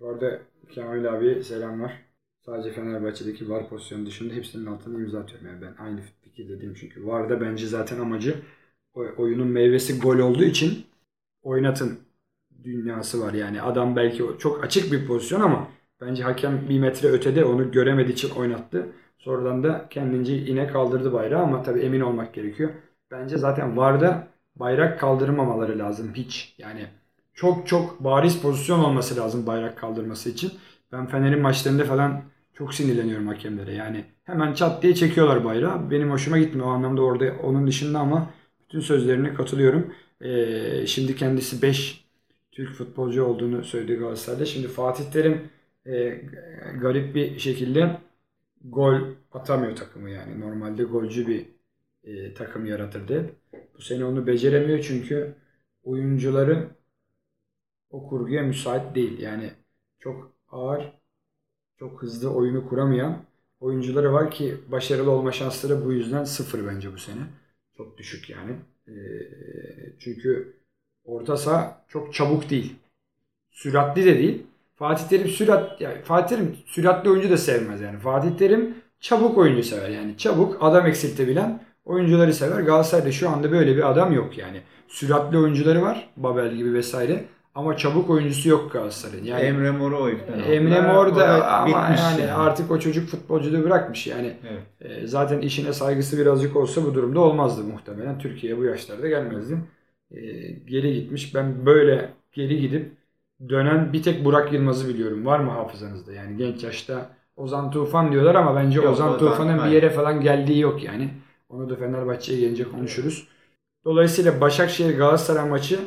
[0.00, 2.06] bu arada Kemal abiye selamlar.
[2.40, 5.46] Sadece Fenerbahçe'deki VAR pozisyonu dışında hepsinin altına imza atıyorum.
[5.46, 8.42] Yani ben aynı fikirdeyim çünkü VAR'da bence zaten amacı
[8.94, 10.86] oyunun meyvesi gol olduğu için
[11.42, 11.98] oynatın
[12.64, 13.32] dünyası var.
[13.32, 15.68] Yani adam belki çok açık bir pozisyon ama
[16.00, 18.86] bence hakem bir metre ötede onu göremediği için oynattı.
[19.18, 22.70] Sonradan da kendince yine kaldırdı bayrağı ama tabii emin olmak gerekiyor.
[23.10, 26.54] Bence zaten VAR'da bayrak kaldırmamaları lazım hiç.
[26.58, 26.86] Yani
[27.34, 30.52] çok çok bariz pozisyon olması lazım bayrak kaldırması için.
[30.92, 32.22] Ben Fener'in maçlarında falan
[32.54, 33.74] çok sinirleniyorum hakemlere.
[33.74, 35.90] Yani hemen çat diye çekiyorlar bayrağı.
[35.90, 38.30] Benim hoşuma gitmiyor o anlamda orada onun dışında ama
[38.60, 39.94] bütün sözlerine katılıyorum.
[40.20, 42.04] Ee, şimdi kendisi 5
[42.52, 44.44] Türk futbolcu olduğunu söyledi Galatasaray'da.
[44.44, 45.48] Şimdi Fatih Terim
[45.86, 46.22] e,
[46.80, 48.00] garip bir şekilde
[48.64, 49.00] gol
[49.32, 50.40] atamıyor takımı yani.
[50.40, 51.46] Normalde golcü bir
[52.04, 53.30] e, takım yaratırdı.
[53.76, 55.34] Bu sene onu beceremiyor çünkü
[55.84, 56.68] oyuncuları
[57.90, 59.18] o kurguya müsait değil.
[59.18, 59.50] Yani
[59.98, 60.92] çok ağır,
[61.78, 63.24] çok hızlı oyunu kuramayan
[63.60, 67.22] oyuncuları var ki başarılı olma şansları bu yüzden sıfır bence bu sene.
[67.76, 68.52] Çok düşük yani.
[68.88, 68.92] Ee,
[69.98, 70.56] çünkü
[71.04, 72.76] orta saha çok çabuk değil.
[73.50, 74.46] Süratli de değil.
[74.76, 77.98] Fatih Terim sürat yani Fatih Terim süratli oyuncu da sevmez yani.
[77.98, 80.18] Fatih Terim çabuk oyuncu sever yani.
[80.18, 82.60] Çabuk adam eksiltebilen oyuncuları sever.
[82.60, 84.60] Galatasaray'da şu anda böyle bir adam yok yani.
[84.88, 86.08] Süratli oyuncuları var.
[86.16, 87.24] Babel gibi vesaire.
[87.54, 89.24] Ama çabuk oyuncusu yok Galatasaray'ın.
[89.24, 90.38] Yani Emre Mor'u o yüzden.
[90.52, 90.80] Emre.
[90.80, 94.32] Mor da ama bitmiş yani, artık o çocuk futbolculuğu bırakmış yani.
[94.50, 95.02] Evet.
[95.02, 98.18] E, zaten işine saygısı birazcık olsa bu durumda olmazdı muhtemelen.
[98.18, 99.58] Türkiye'ye bu yaşlarda gelmezdi.
[100.10, 100.20] E,
[100.66, 101.34] geri gitmiş.
[101.34, 102.92] Ben böyle geri gidip
[103.48, 105.26] dönen bir tek Burak Yılmaz'ı biliyorum.
[105.26, 106.12] Var mı hafızanızda?
[106.12, 110.20] Yani genç yaşta Ozan Tufan diyorlar ama bence Yok, Ozan, Ozan, Tufan'ın bir yere falan
[110.20, 111.10] geldiği yok yani.
[111.48, 113.28] Onu da Fenerbahçe'ye gelince konuşuruz.
[113.84, 115.78] Dolayısıyla Başakşehir Galatasaray maçı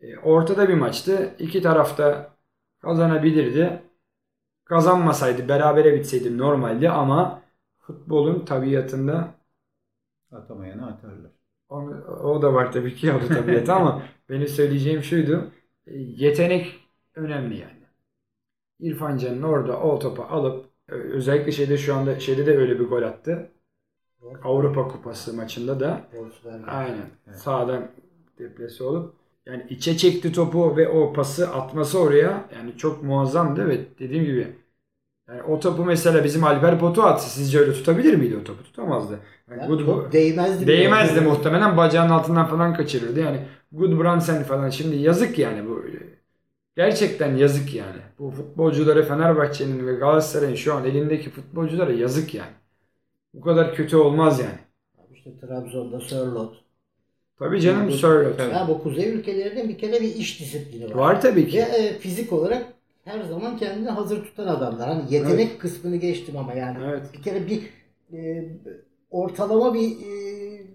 [0.00, 1.34] e, ortada bir maçtı.
[1.38, 2.30] İki tarafta
[2.82, 3.82] kazanabilirdi.
[4.64, 7.42] Kazanmasaydı, berabere bitseydi normaldi ama
[7.78, 9.34] futbolun tabiatında
[10.32, 11.30] Atamayanı atarlar.
[11.68, 15.50] onu- o da var tabii ki o da tabiatı ama benim söyleyeceğim şuydu.
[15.86, 16.80] E, Yetenek
[17.14, 17.84] önemli yani.
[18.80, 22.84] İrfan Can'ın orada o topu alıp e, özellikle şeyde şu anda şeyde de öyle bir
[22.84, 23.50] gol attı.
[24.44, 26.64] Avrupa Kupası maçında da Wolfsberg.
[26.66, 27.10] Aynen.
[27.26, 27.38] Evet.
[27.38, 27.90] Sağdan
[28.38, 29.14] deplese olup
[29.46, 34.56] yani içe çekti topu ve o pası atması oraya yani çok muazzamdı ve dediğim gibi
[35.28, 38.64] yani o topu mesela bizim Alper Potu atsa sizce öyle tutabilir miydi o topu?
[38.64, 39.18] Tutamazdı.
[39.50, 40.66] Yani Ya, Good- top değmezdi.
[40.66, 43.20] değmezdi muhtemelen bacağının altından falan kaçırırdı.
[43.20, 43.40] Yani
[43.72, 45.82] Goodbranson falan şimdi yazık yani bu
[46.76, 48.00] gerçekten yazık yani.
[48.18, 52.52] Bu futbolculara Fenerbahçe'nin ve Galatasaray'ın şu an elindeki futbolculara yazık yani.
[53.34, 54.58] Bu kadar kötü olmaz yani.
[55.14, 56.64] İşte Trabzon'da Sörlot.
[57.38, 58.40] Tabii canım Sörloth.
[58.40, 60.94] Ya bu kuzey ülkelerinde bir kere bir iş disiplini var.
[60.94, 61.58] Var tabii Ve ki.
[61.60, 62.73] e, fizik olarak
[63.04, 64.88] her zaman kendini hazır tutan adamlar.
[64.88, 67.02] Hani yetenek kısmını geçtim ama yani Evet.
[67.12, 67.62] bir kere bir
[68.18, 68.48] e,
[69.10, 70.24] ortalama bir e,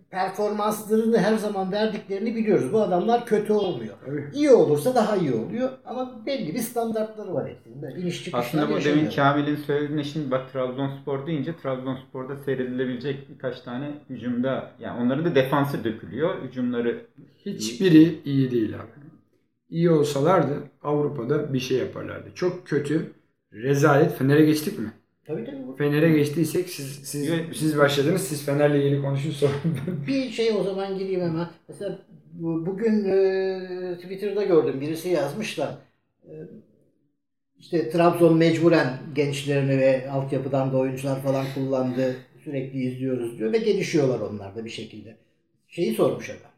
[0.10, 2.74] performanslarını her zaman verdiklerini biliyoruz.
[2.74, 3.96] Bu adamlar kötü olmuyor.
[4.06, 4.30] Tabii.
[4.34, 7.82] İyi olursa daha iyi oluyor ama belli bir standartları var hepsinin.
[7.82, 13.62] Böyle iniş çıkışlar Aslında bu demin Kamil'in söylediğine şimdi bak Trabzonspor deyince Trabzonspor'da seyredilebilecek birkaç
[13.62, 16.42] tane hücumda yani onların da defansı dökülüyor.
[16.44, 17.06] Hücumları
[17.46, 19.09] Hiçbiri iyi değil abi.
[19.70, 22.30] İyi olsalardı Avrupa'da bir şey yaparlardı.
[22.36, 23.12] Çok kötü.
[23.54, 24.18] Rezalet.
[24.18, 24.92] Fener'e geçtik mi?
[25.26, 25.78] Tabii tabii.
[25.78, 28.22] Fener'e geçtiysek siz siz siz başladınız.
[28.22, 29.52] Siz Fener'le ilgili konuşun sonra.
[30.08, 31.48] Bir şey o zaman gireyim hemen.
[31.68, 32.00] Mesela
[32.34, 35.78] bu- bugün e, Twitter'da gördüm birisi yazmış da
[36.26, 36.34] e,
[37.60, 42.16] işte Trabzon mecburen gençlerini ve altyapıdan da oyuncular falan kullandı.
[42.44, 45.16] Sürekli izliyoruz diyor ve gelişiyorlar onlar da bir şekilde.
[45.68, 46.52] Şeyi sormuş adam.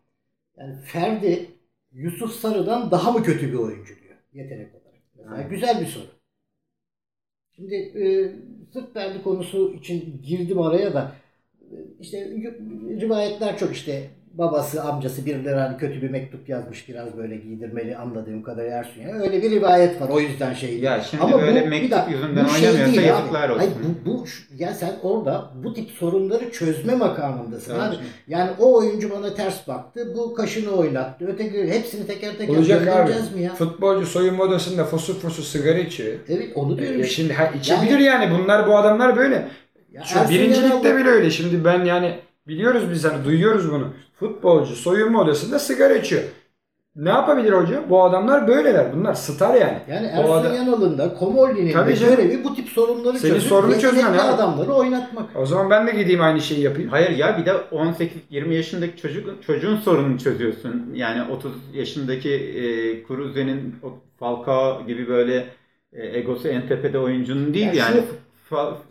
[0.58, 1.46] Yani Ferdi
[1.94, 5.02] Yusuf Sarı'dan daha mı kötü bir oyuncu diyor yetenek olarak.
[5.16, 5.52] Mesela Evet.
[5.52, 6.06] güzel bir soru.
[7.56, 8.32] Şimdi e,
[8.74, 11.16] sırf Ferdi konusu için girdim araya da
[11.62, 12.30] e, işte
[13.02, 18.44] rivayetler çok işte babası amcası birileri hani kötü bir mektup yazmış biraz böyle giydirmeli anladığım
[18.44, 20.80] kadar Ersun yani öyle bir rivayet var o yüzden şey.
[20.80, 23.54] ya şimdi Ama böyle bu- bir mektup dakika, yüzünden bu şey oynamıyorsa değil yazıklar abi.
[23.54, 23.60] olsun.
[23.60, 23.74] Hayır,
[24.06, 24.26] bu, bu
[24.58, 27.96] ya sen orada bu tip sorunları çözme makamındasın Tabii abi.
[28.28, 30.14] Yani o oyuncu bana ters baktı.
[30.18, 31.26] Bu kaşını oynattı.
[31.28, 33.12] Öteki hepsini teker teker Olacak abi.
[33.38, 33.54] mi ya?
[33.54, 36.14] Futbolcu soyunma odasında fosur fosur sigara içiyor.
[36.30, 37.14] Evet onu diyorum E, işte.
[37.16, 38.40] şimdi ha, içebilir yani.
[38.40, 39.48] bunlar bu adamlar böyle.
[39.94, 41.30] Ya Şu birincilikte bile öyle.
[41.32, 42.16] Şimdi ben yani
[42.48, 43.88] biliyoruz biz hani duyuyoruz bunu.
[44.20, 46.24] Futbolcu soyunma odasında sigara içiyor.
[46.96, 47.90] Ne yapabilir hoca?
[47.90, 48.94] Bu adamlar böyleler.
[48.96, 49.78] Bunlar star yani.
[49.90, 54.14] Yani Ersun adam- Yanal'ın Komolli'nin Tabii de görevi bu tip sorunları Senin çözüp sorunu çözmen
[54.14, 54.22] abi.
[54.22, 55.26] adamları oynatmak.
[55.36, 56.90] O zaman ben de gideyim aynı şeyi yapayım.
[56.90, 60.92] Hayır ya bir de 18-20 yaşındaki çocuk çocuğun sorununu çözüyorsun.
[60.94, 62.64] Yani 30 yaşındaki e,
[63.08, 65.46] Cruze'nin o Falcao gibi böyle
[65.94, 67.96] e, egosu en tepede oyuncunun değil Ya yani.
[67.96, 68.06] şu-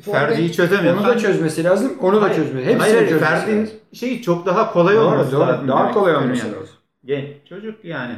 [0.00, 1.02] Ferdi'yi çözemiyorsun.
[1.04, 1.98] Onu da çözmesi lazım.
[2.00, 2.66] Onu da çözmesi.
[2.66, 3.76] Hepsini hayır, çözmesi Ferdi'nin lazım.
[3.92, 5.40] şeyi çok daha kolay Doğru, olması doğru.
[5.40, 5.68] lazım.
[5.68, 6.56] Daha kolay olması yani.
[6.56, 6.74] lazım.
[7.04, 8.14] Genç çocuk yani.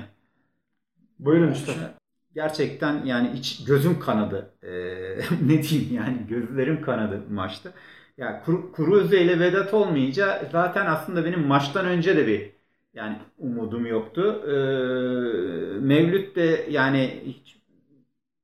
[1.19, 1.73] Buyurun usta.
[2.35, 4.51] Gerçekten yani iç gözüm kanadı.
[4.63, 4.69] Ee,
[5.47, 7.71] ne diyeyim yani gözlerim kanadı maçta.
[8.19, 12.51] Ya Kru- Cruze ile Vedat olmayınca zaten aslında benim maçtan önce de bir
[12.95, 14.43] yani umudum yoktu.
[14.47, 14.53] Ee,
[15.81, 17.52] Mevlüt de yani hiç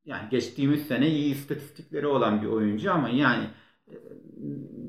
[0.08, 3.44] yani geçtiğimiz sene iyi istatistikleri olan bir oyuncu ama yani
[3.88, 3.94] e,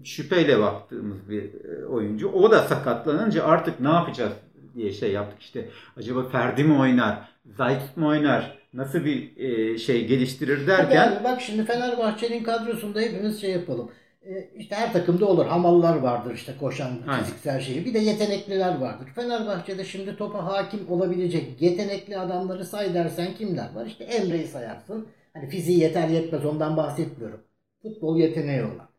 [0.04, 2.30] şüpheyle baktığımız bir e, oyuncu.
[2.30, 4.34] O da sakatlanınca artık ne yapacağız
[4.76, 5.70] diye şey yaptık işte.
[5.98, 7.30] Acaba Ferdi mi oynar?
[7.46, 8.60] Zayt mi oynar?
[8.74, 13.92] Nasıl bir e, şey geliştirir derken bak şimdi Fenerbahçe'nin kadrosunda hepimiz şey yapalım.
[14.26, 15.46] Ee, işte her takımda olur.
[15.46, 17.86] Hamallar vardır işte koşan fiziksel şeyi.
[17.86, 19.08] Bir de yetenekliler vardır.
[19.16, 23.86] Fenerbahçe'de şimdi topa hakim olabilecek yetenekli adamları say dersen kimler var?
[23.86, 25.08] İşte Emre'yi sayarsın.
[25.34, 27.42] Hani fiziği yeter yetmez ondan bahsetmiyorum.
[27.82, 28.90] Futbol yeteneği olan.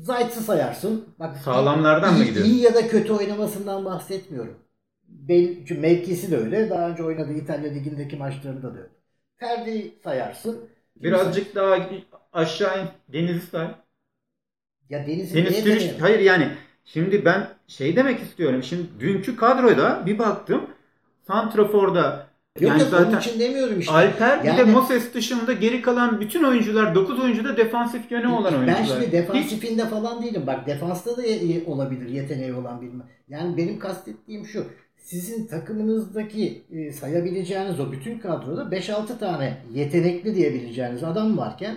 [0.00, 1.04] Zayt'sı sayarsın.
[1.18, 2.52] Bak, Sağlamlardan mı iyi- gidiyorsun?
[2.52, 4.58] İyi ya da kötü oynamasından bahsetmiyorum.
[5.08, 6.70] Bel, çünkü mevkisi de öyle.
[6.70, 8.88] Daha önce oynadığı İtalya Ligi'ndeki maçlarında da öyle.
[9.36, 10.60] Ferdi sayarsın.
[10.96, 11.76] Birazcık daha
[12.32, 12.88] aşağı in.
[13.12, 13.68] Deniz'i say.
[14.90, 15.94] Ya Deniz Türüç, demeyelim?
[16.00, 16.48] hayır yani
[16.84, 18.62] şimdi ben şey demek istiyorum.
[18.62, 20.66] Şimdi dünkü kadroda bir baktım.
[21.26, 22.26] Santrafor'da
[22.60, 23.92] Yok yani yok zaten onun için demiyorum işte.
[23.92, 28.26] Alper bir de Yani- Moses dışında geri kalan bütün oyuncular 9 oyuncu da defansif yönü
[28.26, 28.78] olan oyuncular.
[28.78, 30.42] Ben şimdi Hiç- defansifinde falan değilim.
[30.46, 31.22] Bak defansta da
[31.66, 33.04] olabilir yeteneği olan bilme.
[33.28, 34.66] Yani benim kastettiğim şu.
[34.96, 41.76] Sizin takımınızdaki e, sayabileceğiniz o bütün kadroda 5-6 tane yetenekli diyebileceğiniz adam varken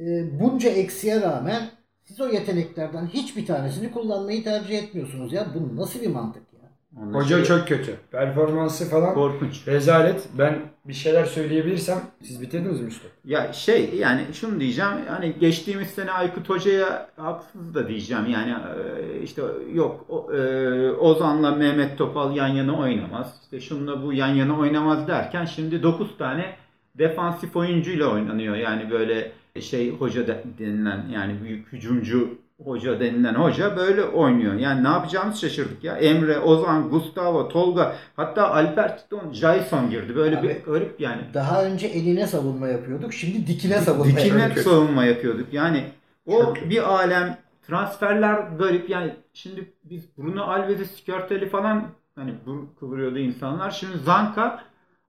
[0.00, 0.04] e,
[0.40, 1.62] bunca eksiğe rağmen
[2.04, 5.46] siz o yeteneklerden hiçbir tanesini kullanmayı tercih etmiyorsunuz ya.
[5.54, 6.58] Bu nasıl bir mantık ya?
[7.02, 7.96] Onun Hoca şey- çok kötü.
[8.10, 9.68] Performansı falan korkunç.
[9.68, 10.28] rezalet.
[10.38, 13.08] Ben bir şeyler söyleyebilirsem siz bitirdiniz mi Mustafa?
[13.24, 19.22] Ya şey yani şunu diyeceğim hani geçtiğimiz sene Aykut Hoca'ya haksız da diyeceğim yani e,
[19.22, 19.42] işte
[19.74, 25.08] yok o- e, Ozan'la Mehmet Topal yan yana oynamaz işte şununla bu yan yana oynamaz
[25.08, 26.56] derken şimdi 9 tane
[26.98, 32.28] defansif oyuncuyla oynanıyor yani böyle şey hoca de- denilen yani büyük hücumcu
[32.64, 34.54] hoca denilen hoca böyle oynuyor.
[34.54, 35.96] Yani ne yapacağımızı şaşırdık ya.
[35.96, 40.16] Emre, Ozan, Gustavo, Tolga hatta Alper Titon, Jason girdi.
[40.16, 41.22] Böyle Abi, bir garip yani.
[41.34, 43.12] Daha önce eline savunma yapıyorduk.
[43.12, 44.62] Şimdi dikine savunma Dikine yapıyoruz.
[44.72, 45.52] savunma yapıyorduk.
[45.52, 45.84] Yani
[46.26, 48.90] o Çok bir alem transferler garip.
[48.90, 51.84] Yani şimdi biz Bruno Alves'i Skörtel'i falan
[52.14, 53.70] hani bu kıvırıyordu insanlar.
[53.70, 54.62] Şimdi Zanka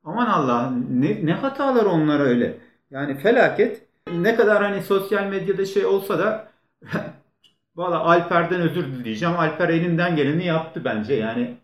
[0.03, 2.57] aman Allah'ım ne, ne hatalar onlar öyle.
[2.91, 3.81] Yani felaket.
[4.21, 6.47] Ne kadar hani sosyal medyada şey olsa da
[7.75, 9.35] valla Alper'den özür dileyeceğim.
[9.39, 11.13] Alper elinden geleni yaptı bence.
[11.13, 11.57] Yani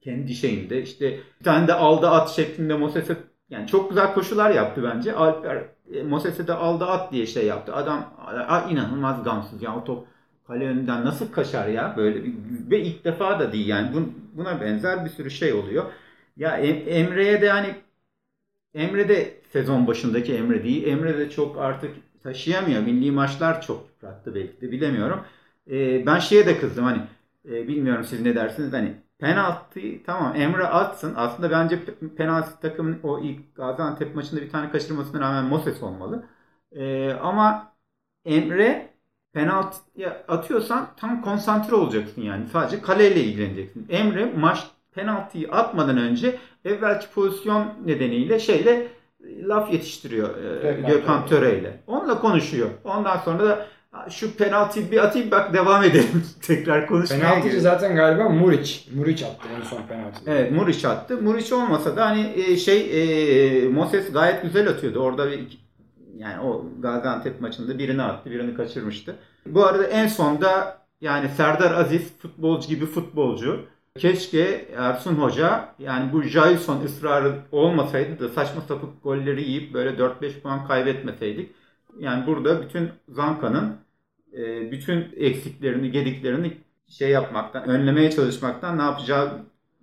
[0.00, 3.16] kendi şeyinde işte bir tane de aldı at şeklinde Moses'e
[3.50, 5.14] yani çok güzel koşular yaptı bence.
[5.14, 7.74] Alper e, Moses'e de aldı at diye şey yaptı.
[7.74, 8.14] Adam
[8.48, 10.06] a, inanılmaz gamsız ya o top
[10.46, 12.34] kale önünden nasıl kaçar ya böyle bir,
[12.70, 15.84] ve ilk defa da değil yani Bun- buna benzer bir sürü şey oluyor.
[16.36, 17.74] Ya Em- Emre'ye de hani
[18.74, 20.86] Emre de sezon başındaki Emre değil.
[20.86, 22.82] Emre de çok artık taşıyamıyor.
[22.82, 25.24] Milli maçlar çok yıprattı belki de bilemiyorum.
[25.70, 27.02] Ee, ben şeye de kızdım hani
[27.44, 31.14] e, bilmiyorum siz ne dersiniz hani penaltıyı tamam Emre atsın.
[31.16, 36.24] Aslında bence pe- penaltı takımın o ilk Gaziantep maçında bir tane kaçırmasına rağmen Moses olmalı.
[36.72, 37.72] Ee, ama
[38.24, 38.94] Emre
[39.32, 42.48] penaltıya atıyorsan tam konsantre olacaksın yani.
[42.48, 43.86] Sadece kaleyle ilgileneceksin.
[43.90, 50.28] Emre maç penaltıyı atmadan önce evvelki pozisyon nedeniyle şeyle e, laf yetiştiriyor
[50.64, 51.80] e, Gökhan Töre ile.
[51.86, 52.68] Onunla konuşuyor.
[52.84, 56.24] Ondan sonra da "Ha, şu penaltıyı bir atayım bak devam edelim.
[56.42, 57.62] Tekrar konuşmaya Penaltıcı giriyor.
[57.62, 58.88] zaten galiba Muriç.
[58.96, 60.36] Muriç attı en son penaltıyı.
[60.36, 61.22] Evet Muriç attı.
[61.22, 62.80] Muriç olmasa da hani e, şey
[63.64, 64.98] e, Moses gayet güzel atıyordu.
[64.98, 65.62] Orada bir
[66.16, 69.16] yani o Gaziantep maçında birini attı, birini kaçırmıştı.
[69.46, 73.60] Bu arada en sonda yani Serdar Aziz futbolcu gibi futbolcu.
[73.98, 80.40] Keşke Ersun Hoca yani bu Jason ısrarı olmasaydı da saçma sapık golleri yiyip böyle 4-5
[80.40, 81.50] puan kaybetmeseydik.
[81.98, 83.76] Yani burada bütün Zanka'nın
[84.32, 86.56] e, bütün eksiklerini, gediklerini
[86.88, 89.30] şey yapmaktan, önlemeye çalışmaktan ne yapacağı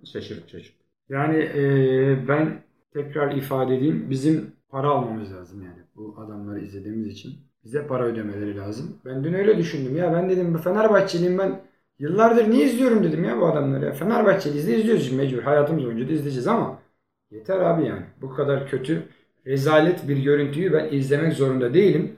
[0.04, 0.74] şaşırıp çocuk.
[1.08, 4.06] Yani eee, ben tekrar ifade edeyim.
[4.10, 7.34] Bizim para almamız lazım yani bu adamları izlediğimiz için.
[7.64, 8.96] Bize para ödemeleri lazım.
[9.04, 10.12] Ben dün öyle düşündüm ya.
[10.12, 11.60] Ben dedim Fenerbahçeliyim ben
[12.00, 13.92] yıllardır niye izliyorum dedim ya bu adamları ya.
[13.92, 15.42] Fenerbahçeliyiz de izliyoruz şimdi mecbur.
[15.42, 16.78] Hayatımız boyunca da izleyeceğiz ama
[17.30, 18.02] yeter abi yani.
[18.22, 19.02] Bu kadar kötü
[19.46, 22.16] rezalet bir görüntüyü ben izlemek zorunda değilim.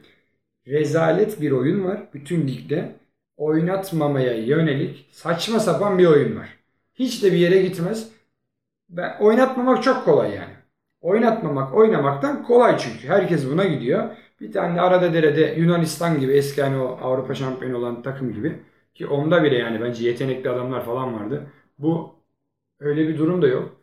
[0.66, 2.96] Rezalet bir oyun var bütün ligde.
[3.36, 6.58] Oynatmamaya yönelik saçma sapan bir oyun var.
[6.94, 8.12] Hiç de bir yere gitmez.
[8.88, 10.52] Ben oynatmamak çok kolay yani.
[11.00, 13.08] Oynatmamak oynamaktan kolay çünkü.
[13.08, 14.08] Herkes buna gidiyor.
[14.40, 18.58] Bir tane arada derede Yunanistan gibi eski hani o Avrupa şampiyonu olan takım gibi
[18.94, 21.46] ki onda bile yani bence yetenekli adamlar falan vardı.
[21.78, 22.14] Bu
[22.80, 23.76] öyle bir durum da yok.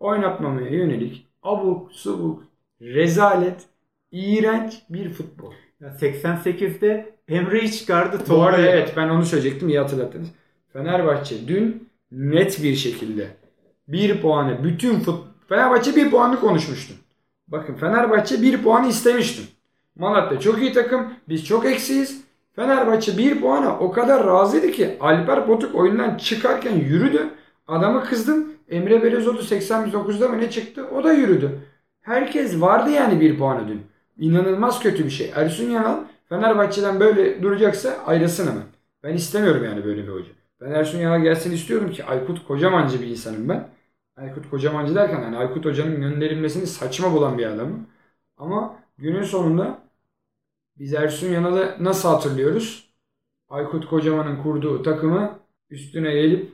[0.00, 2.44] Oynatmamaya yönelik abuk subuk
[2.80, 3.66] rezalet
[4.12, 5.52] iğrenç bir futbol.
[5.80, 8.18] Ya 88'de Emre'yi çıkardı.
[8.28, 10.28] Bu arada evet ben onu söyleyecektim iyi hatırlattınız.
[10.72, 13.28] Fenerbahçe dün net bir şekilde
[13.88, 16.94] bir puanı bütün fut Fenerbahçe bir puanı konuşmuştu.
[17.48, 19.42] Bakın Fenerbahçe bir puanı istemişti.
[19.96, 21.14] Malatya çok iyi takım.
[21.28, 22.25] Biz çok eksiyiz.
[22.56, 27.30] Fenerbahçe bir puana o kadar razıydı ki Alper Potuk oyundan çıkarken yürüdü.
[27.68, 28.52] Adamı kızdım.
[28.68, 30.88] Emre Belözoğlu 89'da mı ne çıktı?
[30.94, 31.50] O da yürüdü.
[32.00, 33.82] Herkes vardı yani bir puanı dün.
[34.18, 35.32] İnanılmaz kötü bir şey.
[35.34, 35.96] Ersun Yanal
[36.28, 38.64] Fenerbahçe'den böyle duracaksa ayrılsın hemen.
[39.02, 40.30] Ben istemiyorum yani böyle bir hoca.
[40.60, 43.68] Ben Ersun Yanal gelsin istiyorum ki Aykut Kocamancı bir insanım ben.
[44.16, 47.86] Aykut Kocamancı derken hani Aykut Hoca'nın gönderilmesini saçma bulan bir adamım.
[48.36, 49.78] Ama günün sonunda
[50.78, 52.86] biz Ersun Yanal'ı nasıl hatırlıyoruz?
[53.48, 55.38] Aykut Kocaman'ın kurduğu takımı
[55.70, 56.52] üstüne gelip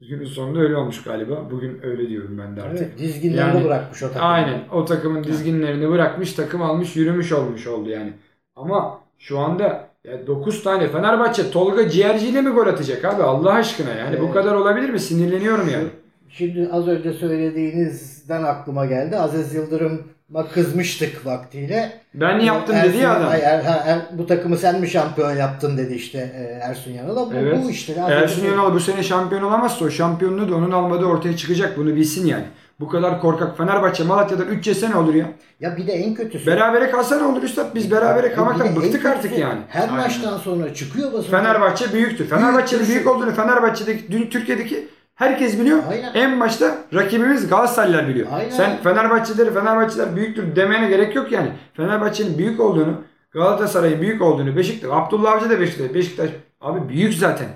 [0.00, 1.50] günün sonunda öyle olmuş galiba.
[1.50, 2.78] Bugün öyle diyorum ben de artık.
[2.88, 4.22] Evet, dizginlerini Yani- bırakmış o takım.
[4.24, 4.60] Aynen.
[4.72, 8.12] O takımın dizginlerini bırakmış, takım almış, yürümüş olmuş oldu yani.
[8.56, 13.52] Ama şu anda ya 9 tane Fenerbahçe Tolga Ciğerci ile mi gol atacak abi Allah
[13.52, 14.34] aşkına yani bu Evet.
[14.34, 15.00] kadar olabilir mi?
[15.00, 15.88] Sinirleniyorum yani.
[16.28, 19.16] Şimdi az önce söylediğinizden aklıma geldi.
[19.16, 19.98] Aziz Yıldırım'a
[20.34, 21.92] kızmıştık vaktiyle.
[22.14, 23.28] Ben yaptım dedi Ersun- ya adam.
[23.30, 27.26] Ay, Er- Er- Er- bu takımı sen mi şampiyon yaptın dedi işte e, Ersun Yanal'a.
[27.30, 27.58] Bu, Evet.
[27.64, 27.92] bu işte.
[28.08, 31.76] Ersun Yanal bu sene şampiyon olamazsa o şampiyonluğu da onun almadığı ortaya çıkacak.
[31.78, 32.44] Bunu bilsin yani.
[32.80, 35.26] Bu kadar korkak Fenerbahçe Malatya'dan 3 yese ne olur ya?
[35.60, 36.46] Ya bir de en kötüsü.
[36.46, 37.74] Berabere kalsa ne olur üstad?
[37.74, 39.60] Biz berabere kalmaktan bıktık artık yani.
[39.68, 39.94] Her Aynen.
[39.96, 41.30] maçtan sonra çıkıyor basın.
[41.30, 42.28] Fenerbahçe büyüktür.
[42.28, 42.94] Fenerbahçe'nin Büyüktür.
[42.94, 44.88] büyük olduğunu Fenerbahçe'deki dün Türkiye'deki
[45.20, 45.82] herkes biliyor.
[45.90, 46.14] Aynen.
[46.14, 48.26] En başta rakibimiz Galatasaraylılar biliyor.
[48.32, 48.50] Aynen.
[48.50, 51.52] Sen Fenerbahçeleri Fenerbahçeler büyüktür demene gerek yok yani.
[51.74, 52.94] Fenerbahçe'nin büyük olduğunu,
[53.30, 57.48] Galatasaray'ın büyük olduğunu, Beşiktaş, Abdullah Avcı da Beşiktaş, Beşiktaş abi büyük zaten.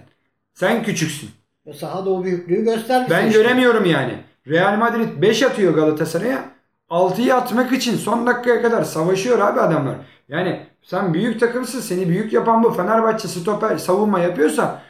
[0.54, 1.30] Sen küçüksün.
[1.74, 3.16] Sahada o büyüklüğü göstermişsin.
[3.16, 3.42] Ben işte.
[3.42, 4.14] göremiyorum yani.
[4.48, 6.44] Real Madrid 5 atıyor Galatasaray'a.
[6.90, 9.94] 6'yı atmak için son dakikaya kadar savaşıyor abi adamlar.
[10.28, 11.80] Yani sen büyük takımsın.
[11.80, 12.70] Seni büyük yapan bu.
[12.70, 14.82] Fenerbahçe stoper savunma yapıyorsa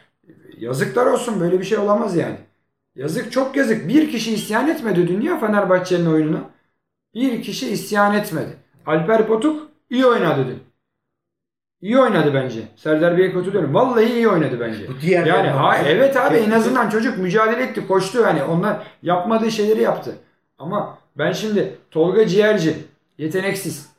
[0.58, 1.40] yazıklar olsun.
[1.40, 2.36] Böyle bir şey olamaz yani.
[2.96, 3.88] Yazık çok yazık.
[3.88, 6.40] Bir kişi isyan etmedi dünya Fenerbahçe'nin oyununa.
[7.14, 8.56] Bir kişi isyan etmedi.
[8.86, 10.58] Alper Potuk iyi oynadı dün.
[11.80, 12.60] İyi oynadı bence.
[12.76, 13.74] Serdar Bey'e katılıyorum.
[13.74, 14.86] Vallahi iyi oynadı bence.
[15.02, 19.82] Diğer Yani ha evet abi en azından çocuk mücadele etti, koştu hani onlar yapmadığı şeyleri
[19.82, 20.14] yaptı.
[20.58, 22.76] Ama ben şimdi Tolga Ciğerci
[23.18, 23.90] yeteneksiz.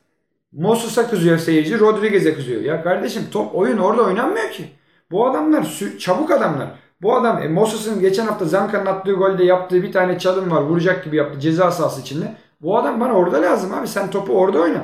[0.52, 2.62] Mosus'a kızıyor seyirci, Rodriguez'e kızıyor.
[2.62, 4.64] Ya kardeşim top oyun orada oynanmıyor ki.
[5.10, 5.66] Bu adamlar
[5.98, 6.68] çabuk adamlar.
[7.02, 10.62] Bu adam e, Moses'ın geçen hafta Zanka'nın attığı golde yaptığı bir tane çalım var.
[10.62, 12.34] Vuracak gibi yaptı ceza sahası içinde.
[12.60, 13.88] Bu adam bana orada lazım abi.
[13.88, 14.82] Sen topu orada oyna.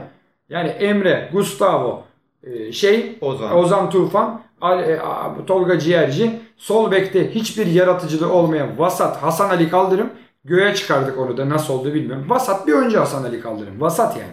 [0.49, 2.03] Yani Emre, Gustavo,
[2.43, 3.57] e, şey Ozan.
[3.57, 4.99] Ozan Tufan, e,
[5.47, 10.11] Tolga Ciğerci, sol bekte hiçbir yaratıcılığı olmayan Vasat Hasan Ali Kaldırım.
[10.45, 12.27] Göğe çıkardık onu da nasıl oldu bilmiyorum.
[12.29, 13.81] Vasat bir oyuncu Hasan Ali Kaldırım.
[13.81, 14.33] Vasat yani.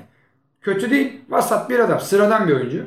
[0.61, 1.21] Kötü değil.
[1.29, 1.99] Vasat bir adam.
[1.99, 2.83] Sıradan bir oyuncu.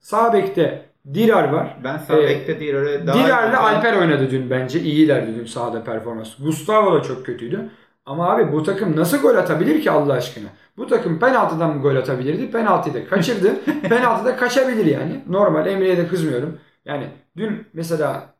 [0.00, 1.76] Sağ bekte Dirar var.
[1.84, 4.80] Ben sağ Ee, bekte Dirar'ı daha Dirar'la Alper oynadı dün bence.
[4.80, 6.28] İyilerdi dün sahada performans.
[6.38, 7.70] Gustavo da çok kötüydü.
[8.06, 10.48] Ama abi bu takım nasıl gol atabilir ki Allah aşkına?
[10.76, 12.50] Bu takım penaltıdan mı gol atabilirdi?
[12.50, 13.54] Penaltıyı da kaçırdı.
[13.88, 15.20] Penaltıda kaçabilir yani.
[15.28, 16.58] Normal Emre'ye de kızmıyorum.
[16.84, 18.34] Yani dün mesela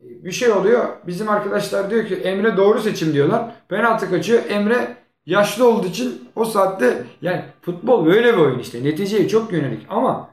[0.00, 0.84] e, bir şey oluyor.
[1.06, 3.52] Bizim arkadaşlar diyor ki Emre doğru seçim diyorlar.
[3.68, 4.42] Penaltı kaçıyor.
[4.48, 4.96] Emre
[5.26, 8.84] yaşlı olduğu için o saatte yani futbol böyle bir oyun işte.
[8.84, 10.30] Neticeye çok yönelik ama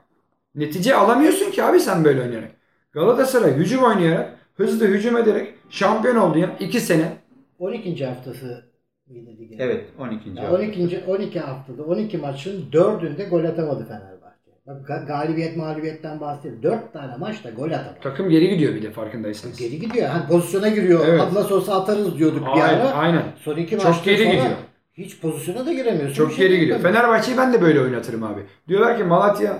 [0.57, 2.51] netice alamıyorsun ki abi sen böyle oynayarak.
[2.91, 7.13] Galatasaray hücum oynayarak, hızlı hücum ederek şampiyon oldu ya 2 sene.
[7.59, 8.05] 12.
[8.05, 8.63] haftası
[9.09, 9.59] mıydı ligin?
[9.59, 10.29] Evet 12.
[10.29, 10.55] Ya hafta.
[10.55, 11.03] 12.
[11.07, 14.51] 12 haftada 12 maçın 4'ünde gol atamadı Fenerbahçe.
[14.67, 16.63] Bak ga- galibiyet mağlubiyetten bahsediyor.
[16.63, 17.97] 4 tane maçta gol atamadı.
[18.01, 19.57] Takım geri gidiyor bir de farkındaysanız.
[19.59, 20.07] Geri gidiyor.
[20.07, 20.99] Hani pozisyona giriyor.
[21.07, 21.21] Evet.
[21.33, 22.91] Nasıl olsa atarız diyorduk bir Aynen, ara.
[22.91, 23.23] aynen.
[23.43, 24.51] Son iki Çok geri sonra gidiyor.
[24.93, 26.15] hiç pozisyona da giremiyorsun.
[26.15, 26.79] Çok Bir şey geri gidiyor.
[26.79, 28.41] Fenerbahçe'yi ben de böyle oynatırım abi.
[28.67, 29.57] Diyorlar ki Malatya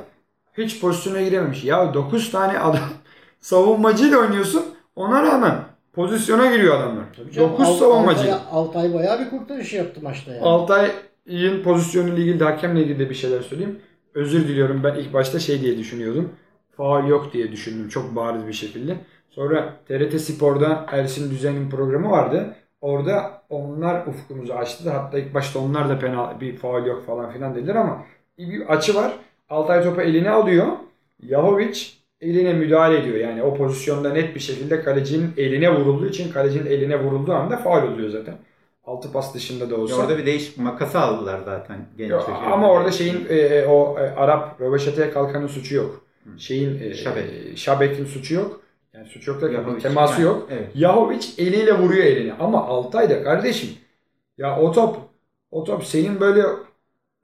[0.58, 1.64] hiç pozisyona girememiş.
[1.64, 2.80] Ya 9 tane adam
[3.40, 4.66] savunmacıyla oynuyorsun.
[4.96, 5.56] Ona rağmen
[5.94, 7.04] pozisyona giriyor adamlar.
[7.18, 8.20] Tabii canım, 9 Alt- savunmacı.
[8.34, 10.44] Altay, Altay bayağı bir kurtarış yaptı maçta yani.
[10.46, 13.80] Altay'ın pozisyonuyla ilgili de hakemle ilgili de bir şeyler söyleyeyim.
[14.14, 16.30] Özür diliyorum ben ilk başta şey diye düşünüyordum.
[16.78, 18.98] Faul yok diye düşündüm çok bariz bir şekilde.
[19.30, 22.56] Sonra TRT Spor'da Ersin Düzen'in programı vardı.
[22.82, 24.90] Orada onlar ufkumuzu açtı.
[24.90, 28.04] Hatta ilk başta onlar da penal bir faul yok falan filan dediler ama
[28.38, 29.12] bir açı var.
[29.50, 30.68] Altay topu eline alıyor.
[31.24, 31.80] Yahovic
[32.22, 33.16] eline müdahale ediyor.
[33.16, 37.92] Yani o pozisyonda net bir şekilde kalecinin eline vurulduğu için kalecinin eline vurulduğu anda faul
[37.94, 38.36] oluyor zaten.
[38.86, 39.96] Altı pas dışında da olsa.
[39.96, 42.32] Orada bir değişik makası aldılar zaten genç çocuğu.
[42.52, 46.02] ama orada şeyin e, o e, Arap röveşateye kalkanın suçu yok.
[46.38, 47.58] Şeyin e, Şabek.
[47.58, 48.62] Şabek'in suçu yok.
[48.94, 50.48] Yani suçu yok da teması Yani, yok.
[50.52, 50.68] Evet.
[50.76, 52.34] Yahovic eliyle vuruyor elini.
[52.34, 53.70] Ama Altay da kardeşim
[54.38, 54.98] ya o top
[55.52, 56.44] o top senin böyle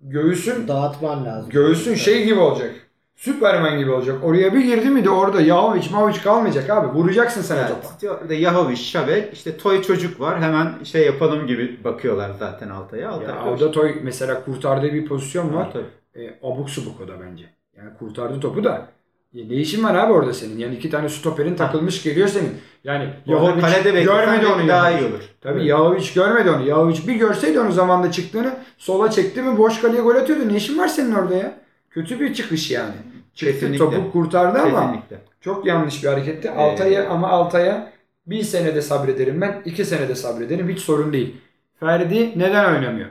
[0.04, 1.50] göğsün Dağıtman lazım.
[1.50, 2.72] göğsün şey gibi olacak.
[3.16, 4.24] Süpermen gibi olacak.
[4.24, 6.98] Oraya bir girdi mi de orada Yahovic Mahovic kalmayacak abi.
[6.98, 7.88] Vuracaksın sen Yani topa.
[7.94, 10.42] işte orada Yahovic, Şabek, işte toy çocuk var.
[10.42, 13.10] Hemen şey yapalım gibi bakıyorlar zaten Altay'a.
[13.12, 15.70] Altay Ya orada Toy mesela kurtardığı bir pozisyon var.
[15.74, 16.24] Tabii.
[16.26, 17.46] e, abuk subuk o da bence.
[17.78, 18.88] Yani kurtardı topu da.
[19.34, 20.58] Ne işin var abi orada senin?
[20.58, 22.52] Yani iki tane stoperin takılmış geliyor senin.
[22.84, 25.22] Yani Yahovic kalede görmedi onu daha iyi olur.
[25.42, 25.70] Tabii Evet.
[25.70, 26.68] Yahovic görmedi onu.
[26.68, 30.48] Yahovic bir görseydi onun zamanda çıktığını sola çekti mi boş kaleye gol atıyordu.
[30.48, 31.54] Ne işin var senin orada ya?
[31.90, 32.94] Kötü bir çıkış yani.
[33.34, 33.78] Çıktı Kesinlikle.
[33.86, 35.18] topu kurtardı ama Kesinlikle.
[35.42, 36.48] çok yanlış bir hareketti.
[36.48, 36.60] Evet.
[36.60, 37.94] Altay'a ama Altay'a
[38.28, 39.62] bir senede sabrederim ben.
[39.66, 40.70] iki senede sabrederim.
[40.70, 41.36] Hiç sorun değil.
[41.80, 43.08] Ferdi neden oynamıyor?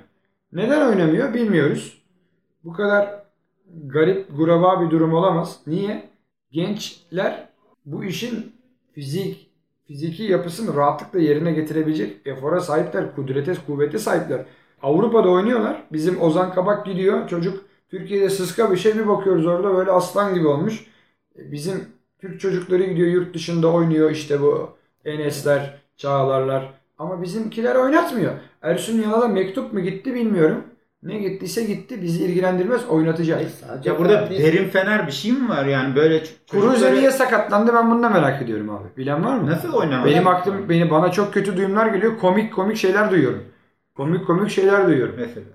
[0.52, 2.02] Neden oynamıyor bilmiyoruz.
[2.64, 3.08] Bu kadar
[3.86, 5.56] garip, guraba bir durum olamaz.
[5.66, 6.11] Niye?
[6.52, 7.48] Gençler
[7.86, 8.52] bu işin
[8.92, 9.50] fizik
[9.86, 14.44] fiziki yapısını rahatlıkla yerine getirebilecek efora sahipler, kudrete, kuvvete sahipler.
[14.82, 15.82] Avrupa'da oynuyorlar.
[15.92, 17.28] Bizim Ozan Kabak gidiyor.
[17.28, 20.86] Çocuk Türkiye'de sıska bir şey bir bakıyoruz orada böyle aslan gibi olmuş.
[21.38, 21.84] E, Bizim
[22.20, 24.70] Türk çocukları gidiyor yurt dışında oynuyor işte bu
[25.04, 26.74] Enesler, Çağlarlar.
[26.98, 28.32] Ama bizimkiler oynatmıyor.
[28.62, 30.64] Ersun Yanal'a mektup mu gitti bilmiyorum.
[31.02, 32.02] Ne gittiyse gitti.
[32.02, 33.42] Bizi ilgilendirmez oynatacak.
[33.50, 37.74] Sadece Ya burada Fatih- derin fener bir şey mi var yani böyle çocukları- niye sakatlandı
[37.74, 38.88] ben bunu da merak ediyorum abi.
[38.96, 39.50] Bilen var mı?
[39.50, 40.10] Nasıl oynamadı?
[40.10, 42.18] Benim aklım beni bana çok kötü duyumlar geliyor.
[42.18, 43.42] Komik komik şeyler duyuyorum.
[43.96, 45.14] Komik komik şeyler duyuyorum.
[45.18, 45.46] Mesela.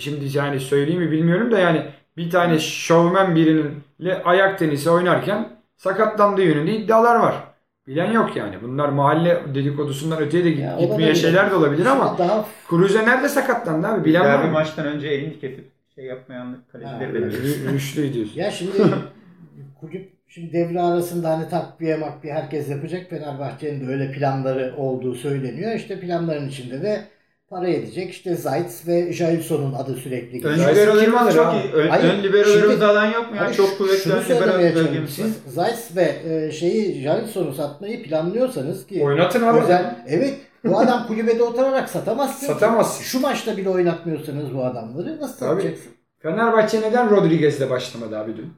[0.00, 1.82] Şimdi yani söyleyeyim mi bilmiyorum da yani
[2.16, 7.34] bir tane şovmen birininle ayak tenisi oynarken sakatlandığı yönünde iddialar var.
[7.86, 8.56] Bilen yok yani.
[8.62, 11.14] Bunlar mahalle dedikodusundan öteye de Ya, gitmeye olabilir.
[11.14, 14.04] şeyler de olabilir ama daha Cruze nerede sakatlandı abi?
[14.04, 14.52] Bilen var Derbi mı?
[14.52, 17.36] maçtan önce elini kesip şey yapmayan kalecileri de Ha, biliyoruz.
[17.66, 18.40] Rü- Rüştü diyorsun.
[18.40, 18.72] Ya şimdi
[19.80, 23.10] kulüp şimdi devre arasında hani takviye makviye herkes yapacak.
[23.10, 25.74] Fenerbahçe'nin de öyle planları olduğu söyleniyor.
[25.74, 27.04] İşte planların içinde de
[27.52, 28.10] para edecek.
[28.10, 31.72] İşte Zayt ve Jailson'un adı sürekli Ön kim alır liberolarımız çok iyi.
[31.72, 33.52] Ön, Hayır, ön liberolarımız şimdi- alan yok mu ya?
[33.52, 34.60] Çok kuvvetli ön çalışıyorum.
[34.74, 35.10] bölgemiz.
[35.10, 39.60] Siz Zayt ve e, şeyi Jailson'u satmayı planlıyorsanız ki Oynatın abi.
[39.60, 40.34] özel evet
[40.64, 42.46] bu adam kulübede oturarak satamazsın.
[42.46, 43.04] Satamazsın.
[43.04, 45.60] Şu maçta bile oynatmıyorsanız bu adamları nasıl Tabii.
[45.60, 45.92] satacaksın?
[46.18, 48.52] Fenerbahçe neden Rodriguez'le başlamadı abi dün?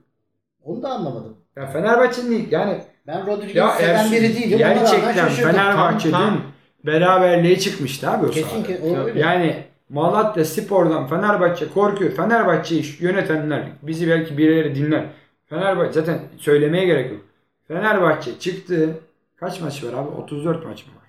[0.62, 1.36] Onu da anlamadım.
[1.56, 4.58] Ya Fenerbahçe'nin yani Ben Rodriguez'i seven biri değilim.
[4.58, 5.28] Gerçekten.
[5.28, 6.53] Fenerbahçe Tam- tam- dün
[6.86, 8.66] beraberliğe çıkmıştı abi o Kesin sahada.
[8.66, 9.20] ki o öyle.
[9.20, 12.12] Yani Malatya Spor'dan Fenerbahçe korkuyor.
[12.12, 15.04] Fenerbahçe'yi yönetenler bizi belki birileri dinler.
[15.46, 17.20] Fenerbahçe zaten söylemeye gerek yok.
[17.68, 18.98] Fenerbahçe çıktı.
[19.36, 20.08] Kaç maç var abi?
[20.08, 21.04] 34 maç mı var?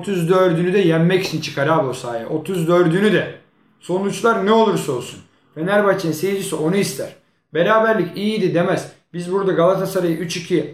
[0.00, 2.26] 34'ünü de yenmek için çıkar abi o sahaya.
[2.26, 3.34] 34'ünü de.
[3.80, 5.20] Sonuçlar ne olursa olsun.
[5.54, 7.16] Fenerbahçe'nin seyircisi onu ister.
[7.54, 8.92] Beraberlik iyiydi demez.
[9.12, 10.64] Biz burada Galatasaray'ı 3-2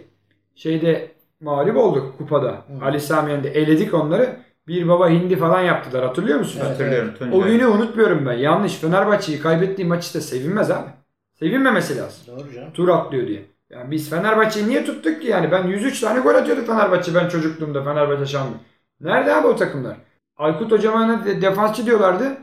[0.55, 1.11] şeyde
[1.41, 2.47] mağlup olduk kupada.
[2.51, 2.85] Hı.
[2.85, 4.35] Ali Sami Yen'de eledik onları.
[4.67, 6.05] Bir baba hindi falan yaptılar.
[6.05, 6.59] Hatırlıyor musun?
[6.63, 6.71] Evet.
[6.71, 7.39] Hatırlıyorum Tuncay.
[7.39, 8.33] O günü unutmuyorum ben.
[8.33, 8.75] Yanlış.
[8.75, 10.89] Fenerbahçe'yi kaybettiği maçta sevinmez abi.
[11.33, 12.37] Sevinmemesi lazım.
[12.37, 12.71] Doğru canım.
[12.73, 13.45] Tur atlıyor diye.
[13.69, 15.51] Yani biz Fenerbahçe'yi niye tuttuk ki yani?
[15.51, 18.59] Ben 103 tane gol atıyordu Fenerbahçe ben çocukluğumda Fenerbahçe şampiyon.
[19.01, 19.97] Nerede abi o takımlar?
[20.37, 22.37] Aykut hocama de- defansçı diyorlardı.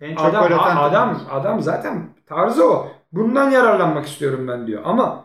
[0.00, 1.32] En çok Adam gol atan adam takımız.
[1.32, 2.88] adam zaten tarzı o.
[3.12, 4.82] Bundan yararlanmak istiyorum ben diyor.
[4.84, 5.24] Ama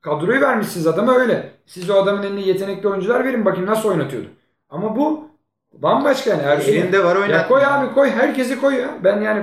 [0.00, 1.52] kadroyu vermişsiniz adama öyle.
[1.68, 4.28] Siz o adamın eline yetenekli oyuncular verin bakayım nasıl oynatıyordu.
[4.70, 5.28] Ama bu
[5.72, 6.42] bambaşka yani.
[6.42, 7.48] Ersun Elinde var ya oynat.
[7.48, 8.10] koy abi koy.
[8.10, 8.88] Herkesi koy ya.
[9.04, 9.42] Ben yani